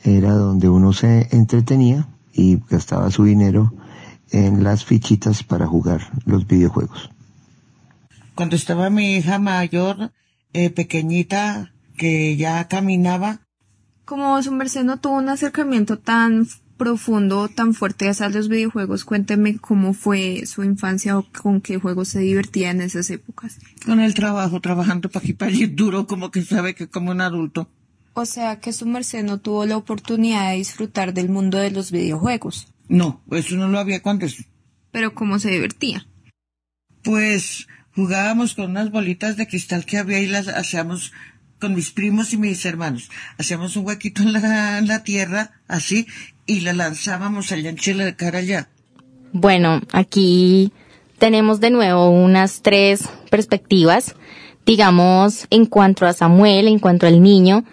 era 0.05 0.33
donde 0.35 0.69
uno 0.69 0.93
se 0.93 1.29
entretenía 1.37 2.09
y 2.33 2.59
gastaba 2.69 3.11
su 3.11 3.25
dinero 3.25 3.73
en 4.31 4.63
las 4.63 4.85
fichitas 4.85 5.43
para 5.43 5.67
jugar 5.67 6.01
los 6.25 6.47
videojuegos. 6.47 7.11
Cuando 8.35 8.57
estaba 8.57 8.91
mi 8.91 9.17
hija 9.17 9.39
mayor, 9.39 10.13
eh, 10.53 10.71
pequeñita, 10.71 11.73
que 11.97 12.37
ya 12.37 12.69
caminaba. 12.69 13.41
Como 14.05 14.41
su 14.43 14.53
merced 14.53 14.85
no 14.85 14.99
tuvo 14.99 15.17
un 15.17 15.29
acercamiento 15.29 15.99
tan 15.99 16.47
profundo, 16.77 17.49
tan 17.49 17.75
fuerte 17.75 18.09
hacia 18.09 18.29
los 18.29 18.49
videojuegos, 18.49 19.05
cuénteme 19.05 19.59
cómo 19.59 19.95
fue 19.95 20.45
su 20.47 20.63
infancia 20.63 21.19
o 21.19 21.27
con 21.43 21.61
qué 21.61 21.79
juegos 21.79 22.09
se 22.09 22.21
divertía 22.21 22.71
en 22.71 22.81
esas 22.81 23.11
épocas. 23.11 23.59
Con 23.85 24.01
el 24.01 24.15
trabajo, 24.15 24.61
trabajando 24.61 25.09
para 25.09 25.25
aquí 25.25 25.33
para 25.33 25.51
allí, 25.51 25.67
duro 25.67 26.07
como 26.07 26.31
que 26.31 26.43
sabe 26.43 26.75
que 26.75 26.89
como 26.89 27.11
un 27.11 27.21
adulto. 27.21 27.69
O 28.15 28.25
sea 28.25 28.61
que 28.61 28.73
su 28.73 28.87
merced 28.87 29.25
no 29.25 29.39
tuvo 29.39 29.67
la 29.67 29.77
oportunidad 29.77 30.51
de 30.51 30.57
disfrutar 30.57 31.13
del 31.13 31.29
mundo 31.29 31.59
de 31.59 31.71
los 31.71 31.91
videojuegos. 31.91 32.69
No, 32.89 33.23
eso 33.31 33.57
no 33.57 33.69
lo 33.69 33.79
había 33.79 34.03
cuando. 34.03 34.27
Pero 34.91 35.15
¿cómo 35.15 35.39
se 35.39 35.51
divertía? 35.51 36.07
Pues 37.03 37.67
jugábamos 37.95 38.55
con 38.55 38.71
unas 38.71 38.91
bolitas 38.91 39.37
de 39.37 39.47
cristal 39.47 39.85
que 39.85 39.99
había 39.99 40.21
y 40.21 40.27
las 40.27 40.49
hacíamos 40.49 41.13
con 41.59 41.75
mis 41.75 41.91
primos 41.91 42.33
y 42.33 42.37
mis 42.37 42.65
hermanos. 42.65 43.11
Hacíamos 43.39 43.77
un 43.77 43.87
huequito 43.87 44.23
en 44.23 44.33
la, 44.33 44.79
en 44.79 44.87
la 44.87 45.03
tierra, 45.03 45.61
así, 45.69 46.07
y 46.47 46.61
la 46.61 46.73
lanzábamos 46.73 47.53
allá 47.53 47.71
en 47.71 47.77
de 47.77 48.17
cara 48.17 48.39
allá. 48.39 48.69
Bueno, 49.33 49.81
aquí 49.93 50.73
tenemos 51.19 51.61
de 51.61 51.71
nuevo 51.71 52.11
unas 52.11 52.63
tres 52.63 53.09
perspectivas. 53.31 54.15
Digamos, 54.65 55.47
en 55.51 55.67
cuanto 55.67 56.07
a 56.07 56.13
Samuel, 56.13 56.69
en 56.69 56.79
cuanto 56.79 57.07
al 57.07 57.23
niño, 57.23 57.65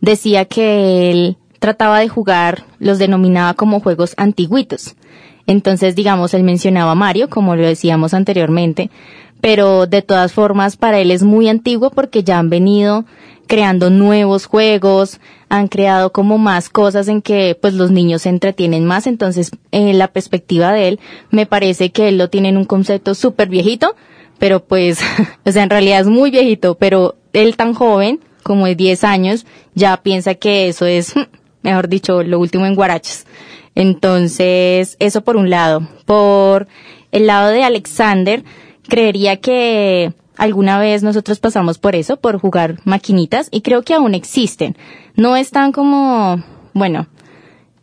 decía 0.00 0.44
que 0.44 1.10
él 1.10 1.36
trataba 1.58 2.00
de 2.00 2.08
jugar, 2.08 2.66
los 2.78 2.98
denominaba 2.98 3.54
como 3.54 3.80
juegos 3.80 4.14
antiguitos. 4.16 4.96
Entonces, 5.46 5.94
digamos, 5.94 6.34
él 6.34 6.42
mencionaba 6.42 6.92
a 6.92 6.96
Mario, 6.96 7.28
como 7.28 7.56
lo 7.56 7.66
decíamos 7.66 8.14
anteriormente, 8.14 8.90
pero 9.40 9.86
de 9.86 10.02
todas 10.02 10.32
formas 10.32 10.76
para 10.76 11.00
él 11.00 11.10
es 11.10 11.22
muy 11.22 11.48
antiguo 11.48 11.90
porque 11.90 12.22
ya 12.22 12.38
han 12.38 12.48
venido 12.48 13.04
creando 13.46 13.90
nuevos 13.90 14.46
juegos, 14.46 15.20
han 15.48 15.68
creado 15.68 16.12
como 16.12 16.38
más 16.38 16.70
cosas 16.70 17.08
en 17.08 17.20
que 17.20 17.58
pues 17.60 17.74
los 17.74 17.90
niños 17.90 18.22
se 18.22 18.30
entretienen 18.30 18.86
más, 18.86 19.06
entonces 19.06 19.50
en 19.72 19.98
la 19.98 20.08
perspectiva 20.08 20.72
de 20.72 20.88
él 20.88 21.00
me 21.30 21.44
parece 21.44 21.90
que 21.90 22.08
él 22.08 22.18
lo 22.18 22.30
tiene 22.30 22.48
en 22.48 22.56
un 22.56 22.64
concepto 22.64 23.14
súper 23.14 23.48
viejito, 23.48 23.94
pero 24.38 24.64
pues, 24.64 25.00
o 25.44 25.52
sea, 25.52 25.64
en 25.64 25.70
realidad 25.70 26.00
es 26.00 26.06
muy 26.06 26.30
viejito, 26.30 26.76
pero 26.76 27.16
él 27.32 27.56
tan 27.56 27.74
joven, 27.74 28.20
como 28.42 28.66
de 28.66 28.74
10 28.74 29.04
años, 29.04 29.46
ya 29.74 29.96
piensa 29.98 30.34
que 30.34 30.68
eso 30.68 30.86
es, 30.86 31.14
mejor 31.62 31.88
dicho, 31.88 32.22
lo 32.22 32.38
último 32.38 32.66
en 32.66 32.74
guaraches. 32.74 33.26
Entonces, 33.74 34.96
eso 34.98 35.22
por 35.22 35.36
un 35.36 35.50
lado. 35.50 35.88
Por 36.04 36.68
el 37.10 37.26
lado 37.26 37.50
de 37.50 37.64
Alexander, 37.64 38.44
creería 38.88 39.36
que 39.36 40.12
alguna 40.36 40.78
vez 40.78 41.02
nosotros 41.02 41.38
pasamos 41.40 41.78
por 41.78 41.94
eso, 41.94 42.16
por 42.16 42.38
jugar 42.38 42.78
maquinitas, 42.84 43.48
y 43.50 43.60
creo 43.60 43.82
que 43.82 43.94
aún 43.94 44.14
existen. 44.14 44.76
No 45.14 45.36
están 45.36 45.72
como, 45.72 46.42
bueno, 46.72 47.06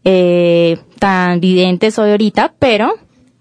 eh, 0.04 0.78
tan 1.00 1.38
evidentes 1.38 2.00
hoy 2.00 2.12
ahorita, 2.12 2.54
pero 2.60 2.94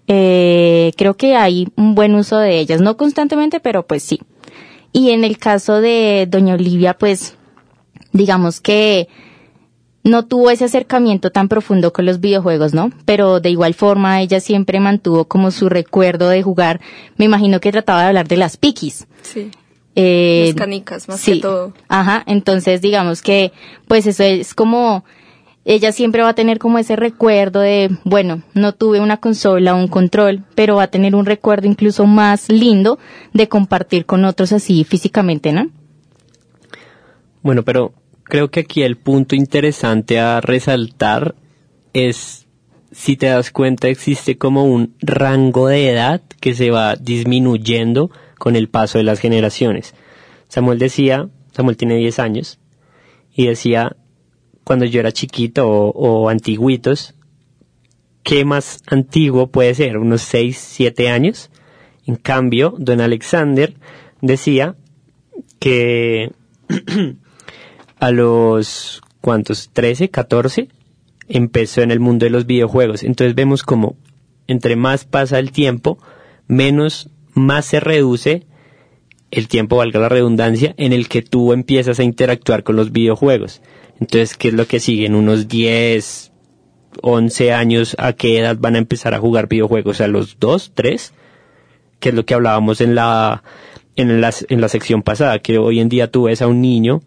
eh, 0.07 0.91
creo 0.97 1.15
que 1.15 1.35
hay 1.35 1.67
un 1.75 1.95
buen 1.95 2.15
uso 2.15 2.37
de 2.37 2.59
ellas, 2.59 2.81
no 2.81 2.97
constantemente, 2.97 3.59
pero 3.59 3.85
pues 3.85 4.03
sí. 4.03 4.19
Y 4.91 5.11
en 5.11 5.23
el 5.23 5.37
caso 5.37 5.81
de 5.81 6.27
Doña 6.29 6.55
Olivia, 6.55 6.97
pues 6.97 7.35
digamos 8.11 8.59
que 8.59 9.07
no 10.03 10.25
tuvo 10.25 10.49
ese 10.49 10.65
acercamiento 10.65 11.29
tan 11.29 11.49
profundo 11.49 11.93
con 11.93 12.05
los 12.05 12.19
videojuegos, 12.19 12.73
¿no? 12.73 12.91
Pero 13.05 13.39
de 13.39 13.49
igual 13.49 13.73
forma 13.73 14.21
ella 14.21 14.39
siempre 14.39 14.79
mantuvo 14.79 15.25
como 15.25 15.51
su 15.51 15.69
recuerdo 15.69 16.29
de 16.29 16.41
jugar. 16.41 16.79
Me 17.17 17.25
imagino 17.25 17.59
que 17.59 17.71
trataba 17.71 18.01
de 18.01 18.07
hablar 18.07 18.27
de 18.27 18.37
las 18.37 18.57
piquis. 18.57 19.07
Sí. 19.21 19.51
Eh, 19.95 20.45
las 20.47 20.55
canicas, 20.55 21.07
más 21.09 21.23
que 21.23 21.37
todo. 21.37 21.73
Ajá, 21.87 22.23
entonces 22.25 22.81
digamos 22.81 23.21
que 23.21 23.51
pues 23.87 24.05
eso 24.07 24.23
es 24.23 24.53
como 24.53 25.03
ella 25.65 25.91
siempre 25.91 26.23
va 26.23 26.29
a 26.29 26.35
tener 26.35 26.57
como 26.57 26.79
ese 26.79 26.95
recuerdo 26.95 27.59
de, 27.59 27.95
bueno, 28.03 28.41
no 28.53 28.73
tuve 28.73 29.01
una 29.01 29.17
consola 29.17 29.75
o 29.75 29.77
un 29.77 29.87
control, 29.87 30.43
pero 30.55 30.77
va 30.77 30.83
a 30.83 30.87
tener 30.87 31.15
un 31.15 31.25
recuerdo 31.25 31.67
incluso 31.67 32.05
más 32.05 32.49
lindo 32.49 32.97
de 33.33 33.47
compartir 33.49 34.05
con 34.05 34.25
otros 34.25 34.51
así 34.53 34.83
físicamente, 34.83 35.51
¿no? 35.51 35.69
Bueno, 37.41 37.63
pero 37.63 37.93
creo 38.29 38.49
que 38.49 38.61
aquí 38.61 38.83
el 38.83 38.95
punto 38.95 39.35
interesante 39.35 40.19
a 40.19 40.39
resaltar 40.39 41.35
es, 41.91 42.47
si 42.91 43.17
te 43.17 43.25
das 43.25 43.51
cuenta, 43.51 43.89
existe 43.89 44.37
como 44.37 44.63
un 44.63 44.95
rango 45.01 45.67
de 45.67 45.89
edad 45.89 46.21
que 46.39 46.53
se 46.53 46.69
va 46.69 46.95
disminuyendo 46.95 48.11
con 48.37 48.55
el 48.55 48.69
paso 48.69 48.97
de 48.99 49.03
las 49.03 49.19
generaciones. 49.19 49.95
Samuel 50.47 50.79
decía, 50.79 51.27
Samuel 51.51 51.75
tiene 51.75 51.97
10 51.97 52.19
años, 52.19 52.59
y 53.35 53.47
decía, 53.47 53.97
cuando 54.63 54.85
yo 54.85 54.99
era 54.99 55.11
chiquito 55.11 55.67
o, 55.67 55.89
o 55.89 56.29
antiguitos, 56.29 57.15
¿qué 58.23 58.45
más 58.45 58.83
antiguo 58.87 59.47
puede 59.47 59.73
ser? 59.73 59.97
¿Unos 59.97 60.21
6, 60.21 60.57
7 60.57 61.09
años? 61.09 61.49
En 62.05 62.15
cambio, 62.15 62.75
don 62.77 63.01
Alexander 63.01 63.73
decía 64.21 64.75
que 65.59 66.31
a 67.99 68.11
los, 68.11 69.01
¿cuántos? 69.21 69.69
13, 69.73 70.09
14, 70.09 70.69
empezó 71.27 71.81
en 71.81 71.91
el 71.91 71.99
mundo 71.99 72.25
de 72.25 72.31
los 72.31 72.45
videojuegos. 72.45 73.03
Entonces 73.03 73.35
vemos 73.35 73.63
como 73.63 73.95
entre 74.47 74.75
más 74.75 75.05
pasa 75.05 75.37
el 75.37 75.51
tiempo, 75.51 75.99
menos, 76.47 77.09
más 77.33 77.65
se 77.65 77.79
reduce 77.79 78.47
el 79.29 79.47
tiempo, 79.47 79.77
valga 79.77 79.99
la 79.99 80.09
redundancia, 80.09 80.73
en 80.77 80.91
el 80.91 81.07
que 81.07 81.21
tú 81.21 81.53
empiezas 81.53 81.99
a 81.99 82.03
interactuar 82.03 82.63
con 82.63 82.75
los 82.75 82.91
videojuegos. 82.91 83.61
Entonces, 83.99 84.35
¿qué 84.35 84.47
es 84.47 84.55
lo 84.55 84.65
que 84.65 84.79
sigue? 84.79 85.05
En 85.05 85.13
unos 85.13 85.47
10, 85.47 86.31
11 87.03 87.53
años, 87.53 87.95
¿a 87.99 88.13
qué 88.13 88.39
edad 88.39 88.57
van 88.59 88.73
a 88.73 88.79
empezar 88.79 89.13
a 89.13 89.19
jugar 89.19 89.47
videojuegos? 89.47 90.01
¿A 90.01 90.07
los 90.07 90.39
2, 90.39 90.71
3? 90.73 91.13
Que 91.99 92.09
es 92.09 92.15
lo 92.15 92.25
que 92.25 92.33
hablábamos 92.33 92.81
en 92.81 92.95
la, 92.95 93.43
en 93.95 94.19
la, 94.19 94.33
en 94.47 94.61
la 94.61 94.69
sección 94.69 95.03
pasada, 95.03 95.37
que 95.39 95.59
hoy 95.59 95.79
en 95.79 95.89
día 95.89 96.09
tú 96.09 96.23
ves 96.23 96.41
a 96.41 96.47
un 96.47 96.61
niño 96.61 97.01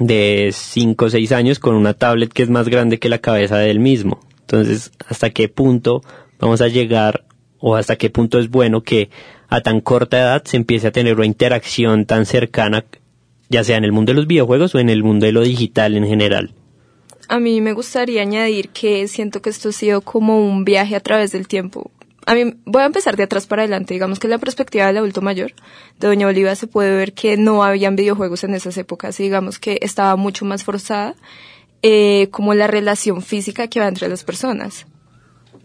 de 0.00 0.50
5 0.52 1.04
o 1.04 1.10
6 1.10 1.30
años 1.32 1.58
con 1.60 1.76
una 1.76 1.94
tablet 1.94 2.32
que 2.32 2.42
es 2.42 2.50
más 2.50 2.68
grande 2.68 2.98
que 2.98 3.08
la 3.08 3.18
cabeza 3.18 3.58
del 3.58 3.78
mismo. 3.78 4.18
Entonces, 4.40 4.90
¿hasta 5.06 5.30
qué 5.30 5.48
punto 5.48 6.02
vamos 6.40 6.60
a 6.60 6.66
llegar 6.68 7.24
o 7.58 7.76
hasta 7.76 7.96
qué 7.96 8.10
punto 8.10 8.40
es 8.40 8.50
bueno 8.50 8.82
que 8.82 9.10
a 9.48 9.60
tan 9.60 9.80
corta 9.80 10.18
edad 10.18 10.42
se 10.44 10.56
empiece 10.56 10.88
a 10.88 10.92
tener 10.92 11.16
una 11.16 11.26
interacción 11.26 12.06
tan 12.06 12.26
cercana 12.26 12.84
ya 13.50 13.64
sea 13.64 13.76
en 13.76 13.84
el 13.84 13.92
mundo 13.92 14.12
de 14.12 14.16
los 14.16 14.26
videojuegos 14.26 14.74
o 14.74 14.78
en 14.78 14.88
el 14.88 15.02
mundo 15.02 15.26
de 15.26 15.32
lo 15.32 15.42
digital 15.42 15.96
en 15.96 16.06
general. 16.06 16.54
A 17.28 17.38
mí 17.38 17.60
me 17.60 17.74
gustaría 17.74 18.22
añadir 18.22 18.70
que 18.70 19.06
siento 19.08 19.42
que 19.42 19.50
esto 19.50 19.68
ha 19.68 19.72
sido 19.72 20.00
como 20.00 20.38
un 20.38 20.64
viaje 20.64 20.96
a 20.96 21.00
través 21.00 21.32
del 21.32 21.46
tiempo. 21.46 21.90
A 22.26 22.34
mí 22.34 22.54
voy 22.64 22.82
a 22.82 22.86
empezar 22.86 23.16
de 23.16 23.22
atrás 23.22 23.46
para 23.46 23.62
adelante. 23.62 23.94
Digamos 23.94 24.18
que 24.18 24.28
la 24.28 24.38
perspectiva 24.38 24.86
del 24.86 24.98
adulto 24.98 25.22
mayor 25.22 25.52
de 25.98 26.08
Doña 26.08 26.26
Oliva 26.26 26.54
se 26.54 26.66
puede 26.66 26.94
ver 26.94 27.12
que 27.12 27.36
no 27.36 27.64
habían 27.64 27.96
videojuegos 27.96 28.44
en 28.44 28.54
esas 28.54 28.76
épocas 28.76 29.18
y 29.20 29.24
digamos 29.24 29.58
que 29.58 29.78
estaba 29.82 30.16
mucho 30.16 30.44
más 30.44 30.64
forzada 30.64 31.14
eh, 31.82 32.28
como 32.30 32.54
la 32.54 32.66
relación 32.66 33.22
física 33.22 33.68
que 33.68 33.80
va 33.80 33.88
entre 33.88 34.08
las 34.08 34.24
personas. 34.24 34.86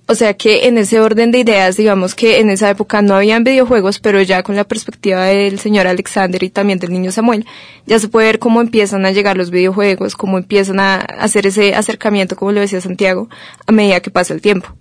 O 0.08 0.14
sea 0.14 0.36
que 0.36 0.68
en 0.68 0.78
ese 0.78 1.00
orden 1.00 1.32
de 1.32 1.40
ideas, 1.40 1.78
digamos 1.78 2.14
que 2.14 2.40
en 2.40 2.52
esa 2.52 2.70
época 2.70 3.02
no 3.02 3.16
habían 3.16 3.44
videojuegos, 3.44 4.00
pero 4.00 4.22
ya 4.22 4.44
con 4.44 4.56
la 4.56 4.64
perspectiva 4.64 5.26
del 5.26 5.60
señor 5.60 5.88
Alexander 5.88 6.42
y 6.44 6.52
también 6.52 6.78
del 6.78 6.94
niño 6.94 7.12
Samuel, 7.12 7.46
ya 7.88 7.98
se 7.98 8.08
puede 8.08 8.28
ver 8.28 8.40
cómo 8.40 8.62
empiezan 8.62 9.06
a 9.06 9.12
llegar 9.12 9.36
los 9.36 9.50
videojuegos, 9.50 10.16
cómo 10.16 10.38
empiezan 10.38 10.80
a 10.80 10.98
hacer 10.98 11.48
ese 11.48 11.74
acercamiento, 11.74 12.36
como 12.36 12.52
lo 12.52 12.62
decía 12.62 12.82
Santiago, 12.82 13.30
a 13.66 13.72
medida 13.72 14.00
que 14.00 14.12
pasa 14.12 14.36
el 14.36 14.42
tiempo. 14.42 14.76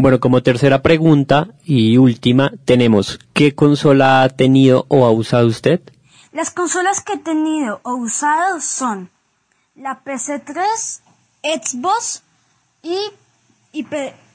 Bueno, 0.00 0.20
como 0.20 0.44
tercera 0.44 0.80
pregunta 0.80 1.48
y 1.64 1.96
última, 1.96 2.52
tenemos, 2.64 3.18
¿qué 3.32 3.56
consola 3.56 4.22
ha 4.22 4.28
tenido 4.28 4.86
o 4.86 5.04
ha 5.04 5.10
usado 5.10 5.48
usted? 5.48 5.80
Las 6.32 6.52
consolas 6.52 7.00
que 7.00 7.14
he 7.14 7.18
tenido 7.18 7.80
o 7.82 7.96
usado 7.96 8.60
son 8.60 9.10
la 9.74 10.04
PC3, 10.04 11.00
Xbox 11.42 12.22
y, 12.84 12.96
y, 13.72 13.84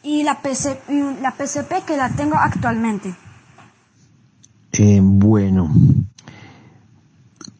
y 0.03 0.23
la, 0.23 0.41
PC, 0.41 0.81
la 1.21 1.31
PCP 1.31 1.85
que 1.87 1.95
la 1.95 2.09
tengo 2.09 2.35
actualmente. 2.35 3.15
Eh, 4.73 4.99
bueno, 5.01 5.71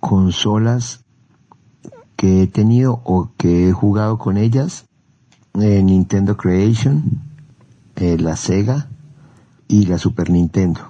consolas 0.02 1.06
que 2.18 2.44
he 2.44 2.48
tenido 2.48 3.00
o 3.06 3.32
que 3.38 3.70
he 3.70 3.72
jugado 3.72 4.18
con 4.18 4.36
ellas, 4.36 4.88
eh, 5.54 5.82
Nintendo 5.82 6.36
Creation, 6.36 7.32
eh, 7.96 8.18
la 8.20 8.36
Sega 8.36 8.90
y 9.68 9.86
la 9.86 9.98
Super 9.98 10.30
Nintendo. 10.30 10.88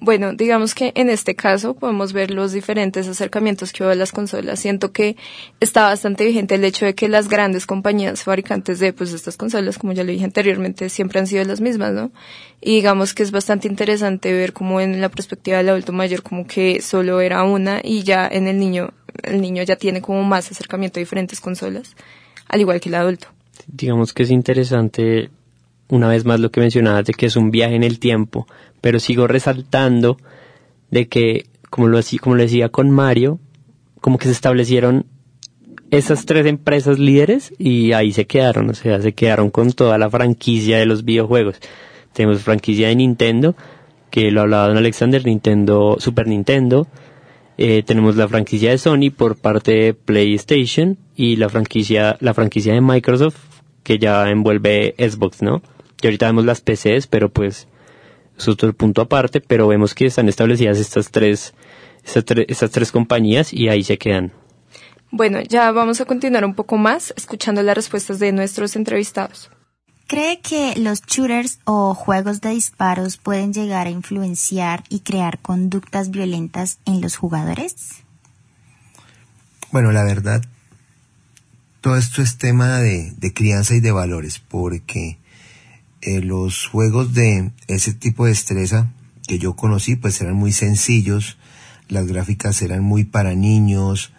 Bueno, 0.00 0.32
digamos 0.32 0.76
que 0.76 0.92
en 0.94 1.10
este 1.10 1.34
caso 1.34 1.74
podemos 1.74 2.12
ver 2.12 2.30
los 2.30 2.52
diferentes 2.52 3.08
acercamientos 3.08 3.72
que 3.72 3.82
hubo 3.82 3.90
a 3.90 3.96
las 3.96 4.12
consolas. 4.12 4.60
Siento 4.60 4.92
que 4.92 5.16
está 5.58 5.82
bastante 5.82 6.24
vigente 6.24 6.54
el 6.54 6.64
hecho 6.64 6.86
de 6.86 6.94
que 6.94 7.08
las 7.08 7.28
grandes 7.28 7.66
compañías 7.66 8.22
fabricantes 8.22 8.78
de 8.78 8.92
pues 8.92 9.12
estas 9.12 9.36
consolas, 9.36 9.76
como 9.76 9.92
ya 9.92 10.04
le 10.04 10.12
dije 10.12 10.24
anteriormente, 10.24 10.88
siempre 10.88 11.18
han 11.18 11.26
sido 11.26 11.44
las 11.44 11.60
mismas, 11.60 11.92
¿no? 11.94 12.12
Y 12.60 12.76
digamos 12.76 13.12
que 13.12 13.24
es 13.24 13.32
bastante 13.32 13.66
interesante 13.66 14.32
ver 14.32 14.52
cómo 14.52 14.80
en 14.80 15.00
la 15.00 15.08
perspectiva 15.08 15.56
del 15.56 15.70
adulto 15.70 15.92
mayor 15.92 16.22
como 16.22 16.46
que 16.46 16.80
solo 16.80 17.20
era 17.20 17.42
una 17.42 17.80
y 17.82 18.04
ya 18.04 18.28
en 18.30 18.46
el 18.46 18.58
niño, 18.60 18.90
el 19.24 19.40
niño 19.40 19.64
ya 19.64 19.74
tiene 19.74 20.00
como 20.00 20.22
más 20.22 20.48
acercamiento 20.48 21.00
a 21.00 21.02
diferentes 21.02 21.40
consolas, 21.40 21.96
al 22.48 22.60
igual 22.60 22.80
que 22.80 22.88
el 22.88 22.94
adulto. 22.94 23.28
Digamos 23.68 24.12
que 24.12 24.24
es 24.24 24.30
interesante 24.30 25.30
una 25.88 26.08
vez 26.08 26.24
más 26.24 26.40
lo 26.40 26.50
que 26.50 26.60
mencionabas 26.60 27.04
de 27.04 27.14
que 27.14 27.26
es 27.26 27.36
un 27.36 27.50
viaje 27.50 27.74
en 27.74 27.84
el 27.84 27.98
tiempo, 27.98 28.46
pero 28.80 29.00
sigo 29.00 29.26
resaltando 29.26 30.18
de 30.90 31.08
que, 31.08 31.46
como 31.70 31.88
lo, 31.88 32.00
como 32.20 32.36
lo 32.36 32.42
decía 32.42 32.68
con 32.68 32.90
Mario, 32.90 33.38
como 34.00 34.18
que 34.18 34.26
se 34.26 34.32
establecieron 34.32 35.06
esas 35.90 36.26
tres 36.26 36.46
empresas 36.46 36.98
líderes 36.98 37.52
y 37.58 37.92
ahí 37.92 38.12
se 38.12 38.26
quedaron, 38.26 38.68
o 38.70 38.74
sea, 38.74 39.00
se 39.00 39.12
quedaron 39.14 39.50
con 39.50 39.72
toda 39.72 39.96
la 39.98 40.10
franquicia 40.10 40.78
de 40.78 40.86
los 40.86 41.04
videojuegos. 41.04 41.56
Tenemos 42.12 42.42
franquicia 42.42 42.88
de 42.88 42.96
Nintendo, 42.96 43.54
que 44.10 44.30
lo 44.30 44.42
hablaba 44.42 44.68
don 44.68 44.76
Alexander, 44.76 45.24
Nintendo, 45.24 45.96
Super 45.98 46.26
Nintendo, 46.26 46.86
eh, 47.56 47.82
tenemos 47.82 48.16
la 48.16 48.28
franquicia 48.28 48.70
de 48.70 48.78
Sony 48.78 49.10
por 49.14 49.36
parte 49.36 49.72
de 49.72 49.94
PlayStation 49.94 50.96
y 51.16 51.36
la 51.36 51.48
franquicia, 51.48 52.16
la 52.20 52.32
franquicia 52.32 52.72
de 52.72 52.80
Microsoft 52.80 53.47
que 53.88 53.98
ya 53.98 54.28
envuelve 54.28 54.94
Xbox, 54.98 55.40
¿no? 55.40 55.62
Y 56.02 56.08
ahorita 56.08 56.26
vemos 56.26 56.44
las 56.44 56.60
PCs, 56.60 57.06
pero 57.06 57.30
pues 57.30 57.68
es 58.36 58.46
otro 58.46 58.74
punto 58.74 59.00
aparte, 59.00 59.40
pero 59.40 59.66
vemos 59.66 59.94
que 59.94 60.04
están 60.04 60.28
establecidas 60.28 60.78
estas 60.78 61.10
tres, 61.10 61.54
estas, 62.04 62.70
tres 62.70 62.92
compañías 62.92 63.54
y 63.54 63.70
ahí 63.70 63.82
se 63.82 63.96
quedan. 63.96 64.32
Bueno, 65.10 65.40
ya 65.40 65.72
vamos 65.72 66.02
a 66.02 66.04
continuar 66.04 66.44
un 66.44 66.54
poco 66.54 66.76
más 66.76 67.14
escuchando 67.16 67.62
las 67.62 67.76
respuestas 67.76 68.18
de 68.18 68.30
nuestros 68.30 68.76
entrevistados. 68.76 69.50
¿Cree 70.06 70.40
que 70.40 70.74
los 70.76 71.00
shooters 71.00 71.60
o 71.64 71.94
juegos 71.94 72.42
de 72.42 72.50
disparos 72.50 73.16
pueden 73.16 73.54
llegar 73.54 73.86
a 73.86 73.90
influenciar 73.90 74.84
y 74.90 75.00
crear 75.00 75.38
conductas 75.38 76.10
violentas 76.10 76.78
en 76.84 77.00
los 77.00 77.16
jugadores? 77.16 78.04
Bueno, 79.72 79.92
la 79.92 80.04
verdad, 80.04 80.42
todo 81.88 81.96
esto 81.96 82.20
es 82.20 82.36
tema 82.36 82.76
de, 82.80 83.14
de 83.16 83.32
crianza 83.32 83.74
y 83.74 83.80
de 83.80 83.92
valores, 83.92 84.40
porque 84.46 85.16
eh, 86.02 86.20
los 86.20 86.66
juegos 86.66 87.14
de 87.14 87.52
ese 87.66 87.94
tipo 87.94 88.26
de 88.26 88.32
destreza 88.32 88.92
que 89.26 89.38
yo 89.38 89.56
conocí 89.56 89.96
pues 89.96 90.20
eran 90.20 90.34
muy 90.34 90.52
sencillos, 90.52 91.38
las 91.88 92.06
gráficas 92.06 92.60
eran 92.60 92.82
muy 92.82 93.04
para 93.04 93.34
niños, 93.34 94.12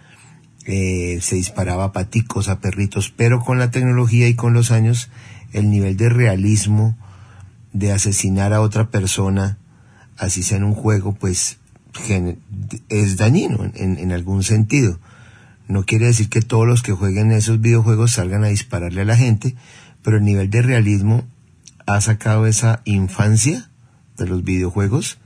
eh, 0.65 1.19
se 1.21 1.36
disparaba 1.36 1.84
a 1.84 1.91
paticos, 1.91 2.49
a 2.49 2.60
perritos, 2.60 3.13
pero 3.15 3.39
con 3.41 3.60
la 3.60 3.69
tecnología 3.69 4.27
y 4.27 4.34
con 4.34 4.53
los 4.53 4.71
años 4.71 5.12
el 5.53 5.69
nivel 5.69 5.95
de 5.95 6.10
realismo 6.10 6.97
de 7.71 7.91
asesinar 7.91 8.51
a 8.51 8.62
otra 8.62 8.89
persona, 8.89 9.60
así 10.17 10.41
sea 10.41 10.58
en 10.58 10.63
un 10.63 10.73
juego, 10.73 11.13
pues 11.13 11.60
es 12.89 13.17
dañino 13.17 13.63
en, 13.75 13.99
en 13.99 14.12
algún 14.12 14.41
sentido. 14.41 14.99
No 15.69 15.86
quiere 15.86 16.08
decir 16.08 16.29
que 16.29 16.41
todos 16.41 16.67
los 16.67 16.82
que 16.82 16.91
jueguen 16.91 17.32
esos 17.32 17.62
videojuegos 17.62 18.13
salgan 18.13 18.43
a 18.43 18.47
dispararle 18.47 19.01
a 19.01 19.05
la 19.05 19.15
gente, 19.15 19.55
pero 20.01 20.17
el 20.17 20.25
nivel 20.25 20.49
de 20.49 20.63
realismo 20.63 21.23
ha 21.86 22.01
sacado 22.01 22.47
esa 22.47 22.82
infancia 22.86 23.69
de 24.17 24.27
los 24.27 24.43
videojuegos 24.43 25.19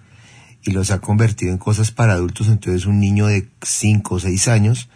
y 0.61 0.71
los 0.71 0.91
ha 0.91 0.99
convertido 0.99 1.51
en 1.51 1.57
cosas 1.57 1.91
para 1.91 2.13
adultos. 2.13 2.49
Entonces 2.49 2.85
un 2.85 2.99
niño 2.99 3.27
de 3.27 3.47
5 3.61 4.15
o 4.15 4.19
6 4.19 4.47
años 4.49 4.89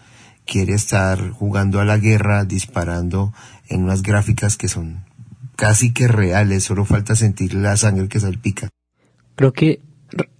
quiere 0.45 0.73
estar 0.73 1.31
jugando 1.31 1.79
a 1.79 1.85
la 1.85 1.97
guerra, 1.97 2.43
disparando 2.43 3.33
en 3.69 3.83
unas 3.83 4.03
gráficas 4.03 4.57
que 4.57 4.67
son 4.67 5.05
casi 5.55 5.93
que 5.93 6.09
reales, 6.09 6.65
solo 6.65 6.83
falta 6.83 7.15
sentir 7.15 7.53
la 7.53 7.77
sangre 7.77 8.09
que 8.09 8.19
salpica. 8.19 8.69
Creo 9.35 9.53
que 9.53 9.79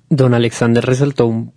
don 0.10 0.34
Alexander 0.34 0.84
resaltó 0.84 1.28
un, 1.28 1.54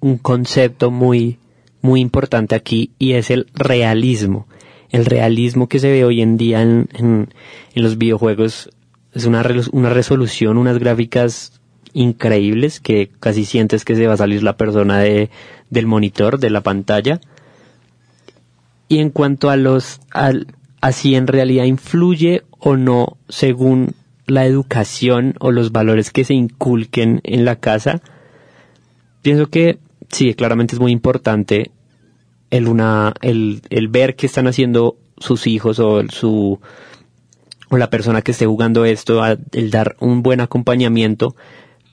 un, 0.00 0.18
concepto 0.18 0.90
muy, 0.90 1.38
muy 1.80 2.00
importante 2.00 2.54
aquí 2.54 2.92
y 2.98 3.12
es 3.12 3.30
el 3.30 3.46
realismo. 3.54 4.46
El 4.90 5.04
realismo 5.04 5.68
que 5.68 5.78
se 5.78 5.90
ve 5.90 6.04
hoy 6.04 6.22
en 6.22 6.36
día 6.36 6.62
en, 6.62 6.88
en, 6.94 7.28
los 7.74 7.98
videojuegos 7.98 8.70
es 9.12 9.26
una, 9.26 9.44
una 9.72 9.90
resolución, 9.90 10.56
unas 10.56 10.78
gráficas 10.78 11.60
increíbles 11.92 12.80
que 12.80 13.10
casi 13.20 13.44
sientes 13.44 13.84
que 13.84 13.96
se 13.96 14.06
va 14.06 14.14
a 14.14 14.18
salir 14.18 14.42
la 14.42 14.56
persona 14.56 14.98
de, 14.98 15.30
del 15.70 15.86
monitor, 15.86 16.38
de 16.38 16.50
la 16.50 16.62
pantalla. 16.62 17.20
Y 18.88 18.98
en 18.98 19.10
cuanto 19.10 19.50
a 19.50 19.56
los, 19.56 20.00
al, 20.10 20.46
así 20.80 21.14
en 21.14 21.26
realidad 21.26 21.64
influye 21.64 22.44
o 22.58 22.76
no 22.76 23.18
según 23.28 23.94
la 24.26 24.46
educación 24.46 25.34
o 25.40 25.52
los 25.52 25.72
valores 25.72 26.10
que 26.10 26.24
se 26.24 26.34
inculquen 26.34 27.20
en 27.24 27.44
la 27.44 27.56
casa, 27.56 28.02
pienso 29.22 29.48
que 29.48 29.78
sí, 30.10 30.34
claramente 30.34 30.74
es 30.74 30.80
muy 30.80 30.92
importante 30.92 31.70
el, 32.50 32.68
una, 32.68 33.14
el, 33.20 33.62
el 33.70 33.88
ver 33.88 34.16
qué 34.16 34.26
están 34.26 34.46
haciendo 34.46 34.96
sus 35.18 35.46
hijos 35.46 35.78
o 35.78 36.02
su, 36.08 36.60
o 37.70 37.76
la 37.76 37.90
persona 37.90 38.22
que 38.22 38.32
esté 38.32 38.46
jugando 38.46 38.84
esto, 38.84 39.22
el 39.52 39.70
dar 39.70 39.96
un 40.00 40.22
buen 40.22 40.40
acompañamiento, 40.40 41.36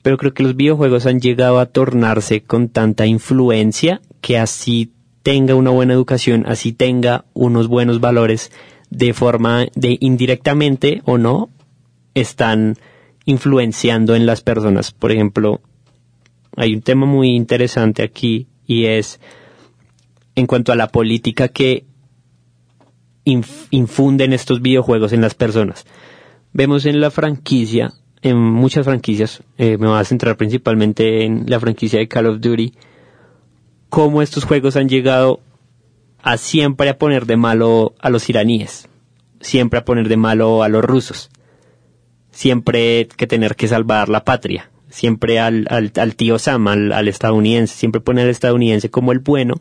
pero 0.02 0.18
creo 0.18 0.34
que 0.34 0.42
los 0.42 0.56
videojuegos 0.56 1.06
han 1.06 1.20
llegado 1.20 1.58
a 1.58 1.66
tornarse 1.66 2.42
con 2.42 2.68
tanta 2.68 3.06
influencia 3.06 4.00
que 4.20 4.38
así 4.38 4.92
tenga 5.22 5.54
una 5.54 5.70
buena 5.70 5.94
educación, 5.94 6.44
así 6.46 6.72
tenga 6.72 7.24
unos 7.34 7.66
buenos 7.68 8.00
valores, 8.00 8.52
de 8.90 9.12
forma 9.12 9.66
de 9.74 9.98
indirectamente 10.00 11.02
o 11.04 11.18
no, 11.18 11.50
están 12.14 12.76
influenciando 13.24 14.14
en 14.14 14.24
las 14.24 14.40
personas. 14.40 14.92
Por 14.92 15.10
ejemplo, 15.10 15.60
hay 16.56 16.74
un 16.74 16.82
tema 16.82 17.06
muy 17.06 17.36
interesante 17.36 18.02
aquí 18.02 18.48
y 18.66 18.86
es 18.86 19.20
en 20.34 20.46
cuanto 20.46 20.72
a 20.72 20.76
la 20.76 20.88
política 20.88 21.48
que 21.48 21.84
infunden 23.70 24.32
estos 24.32 24.62
videojuegos 24.62 25.12
en 25.12 25.20
las 25.20 25.34
personas. 25.34 25.84
Vemos 26.52 26.86
en 26.86 27.00
la 27.00 27.10
franquicia, 27.10 27.92
en 28.22 28.38
muchas 28.38 28.84
franquicias, 28.84 29.42
eh, 29.58 29.76
me 29.78 29.88
voy 29.88 29.98
a 29.98 30.04
centrar 30.04 30.36
principalmente 30.36 31.24
en 31.24 31.44
la 31.46 31.60
franquicia 31.60 31.98
de 31.98 32.08
Call 32.08 32.26
of 32.26 32.40
Duty, 32.40 32.72
cómo 33.88 34.22
estos 34.22 34.44
juegos 34.44 34.76
han 34.76 34.88
llegado 34.88 35.40
a 36.22 36.36
siempre 36.38 36.88
a 36.88 36.98
poner 36.98 37.26
de 37.26 37.36
malo 37.36 37.94
a 37.98 38.10
los 38.10 38.28
iraníes, 38.28 38.88
siempre 39.40 39.80
a 39.80 39.84
poner 39.84 40.08
de 40.08 40.16
malo 40.16 40.62
a 40.62 40.68
los 40.68 40.84
rusos, 40.84 41.30
siempre 42.30 43.08
que 43.16 43.26
tener 43.26 43.56
que 43.56 43.68
salvar 43.68 44.08
la 44.08 44.24
patria. 44.24 44.70
Siempre 44.96 45.38
al, 45.38 45.66
al, 45.68 46.16
tío 46.16 46.38
Sam, 46.38 46.68
al, 46.68 47.06
estadounidense, 47.06 47.76
siempre 47.76 48.00
ponen 48.00 48.24
al 48.24 48.30
estadounidense 48.30 48.88
como 48.88 49.12
el 49.12 49.18
bueno, 49.18 49.60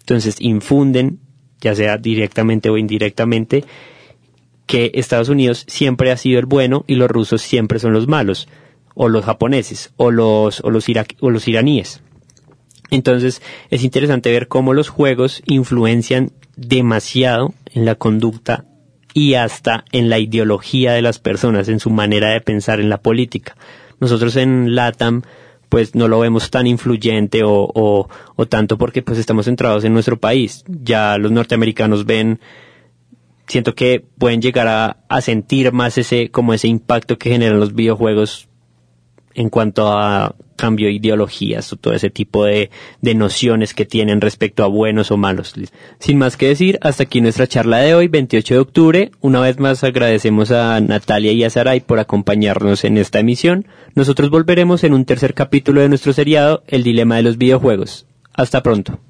entonces 0.00 0.40
infunden, 0.40 1.20
ya 1.60 1.76
sea 1.76 1.96
directamente 1.96 2.70
o 2.70 2.76
indirectamente, 2.76 3.64
que 4.66 4.90
Estados 4.94 5.28
Unidos 5.28 5.64
siempre 5.68 6.10
ha 6.10 6.16
sido 6.16 6.40
el 6.40 6.46
bueno 6.46 6.84
y 6.88 6.96
los 6.96 7.08
rusos 7.08 7.40
siempre 7.40 7.78
son 7.78 7.92
los 7.92 8.08
malos, 8.08 8.48
o 8.94 9.08
los 9.08 9.24
japoneses, 9.24 9.92
o 9.96 10.10
los, 10.10 10.60
o 10.64 10.70
los, 10.70 10.86
o 11.20 11.30
los 11.30 11.46
iraníes. 11.46 12.00
Entonces 12.90 13.42
es 13.70 13.84
interesante 13.84 14.32
ver 14.32 14.48
cómo 14.48 14.74
los 14.74 14.88
juegos 14.88 15.40
influencian 15.46 16.32
demasiado 16.56 17.54
en 17.72 17.84
la 17.84 17.94
conducta 17.94 18.64
y 19.12 19.34
hasta 19.34 19.84
en 19.92 20.08
la 20.08 20.18
ideología 20.18 20.94
de 20.94 21.02
las 21.02 21.20
personas, 21.20 21.68
en 21.68 21.78
su 21.78 21.90
manera 21.90 22.30
de 22.30 22.40
pensar 22.40 22.80
en 22.80 22.88
la 22.88 23.00
política. 23.00 23.56
Nosotros 24.00 24.36
en 24.36 24.74
LATAM 24.74 25.22
pues 25.68 25.94
no 25.94 26.06
lo 26.06 26.20
vemos 26.20 26.50
tan 26.50 26.66
influyente 26.66 27.42
o, 27.42 27.68
o, 27.74 28.08
o 28.36 28.46
tanto 28.46 28.78
porque 28.78 29.02
pues 29.02 29.18
estamos 29.18 29.46
centrados 29.46 29.84
en 29.84 29.92
nuestro 29.92 30.18
país. 30.18 30.64
Ya 30.68 31.18
los 31.18 31.32
norteamericanos 31.32 32.04
ven 32.04 32.38
siento 33.46 33.74
que 33.74 34.04
pueden 34.18 34.40
llegar 34.40 34.68
a, 34.68 34.98
a, 35.08 35.20
sentir 35.20 35.72
más 35.72 35.98
ese 35.98 36.30
como 36.30 36.54
ese 36.54 36.68
impacto 36.68 37.18
que 37.18 37.30
generan 37.30 37.58
los 37.58 37.74
videojuegos 37.74 38.48
en 39.34 39.50
cuanto 39.50 39.92
a 39.92 40.34
cambio 40.56 40.86
de 40.86 40.94
ideologías 40.94 41.72
o 41.72 41.76
todo 41.76 41.94
ese 41.94 42.10
tipo 42.10 42.44
de, 42.44 42.70
de, 43.00 43.14
nociones 43.14 43.74
que 43.74 43.84
tienen 43.84 44.20
respecto 44.20 44.62
a 44.64 44.68
buenos 44.68 45.10
o 45.10 45.16
malos. 45.16 45.54
Sin 45.98 46.18
más 46.18 46.36
que 46.36 46.48
decir, 46.48 46.78
hasta 46.80 47.02
aquí 47.02 47.20
nuestra 47.20 47.46
charla 47.46 47.78
de 47.78 47.94
hoy, 47.94 48.08
28 48.08 48.54
de 48.54 48.60
octubre. 48.60 49.10
Una 49.20 49.40
vez 49.40 49.58
más 49.58 49.82
agradecemos 49.84 50.50
a 50.50 50.80
Natalia 50.80 51.32
y 51.32 51.44
a 51.44 51.50
Saray 51.50 51.80
por 51.80 51.98
acompañarnos 51.98 52.84
en 52.84 52.98
esta 52.98 53.18
emisión. 53.18 53.66
Nosotros 53.94 54.30
volveremos 54.30 54.84
en 54.84 54.94
un 54.94 55.04
tercer 55.04 55.34
capítulo 55.34 55.80
de 55.80 55.88
nuestro 55.88 56.12
seriado, 56.12 56.62
El 56.66 56.82
Dilema 56.82 57.16
de 57.16 57.22
los 57.22 57.36
Videojuegos. 57.36 58.06
Hasta 58.32 58.62
pronto. 58.62 59.00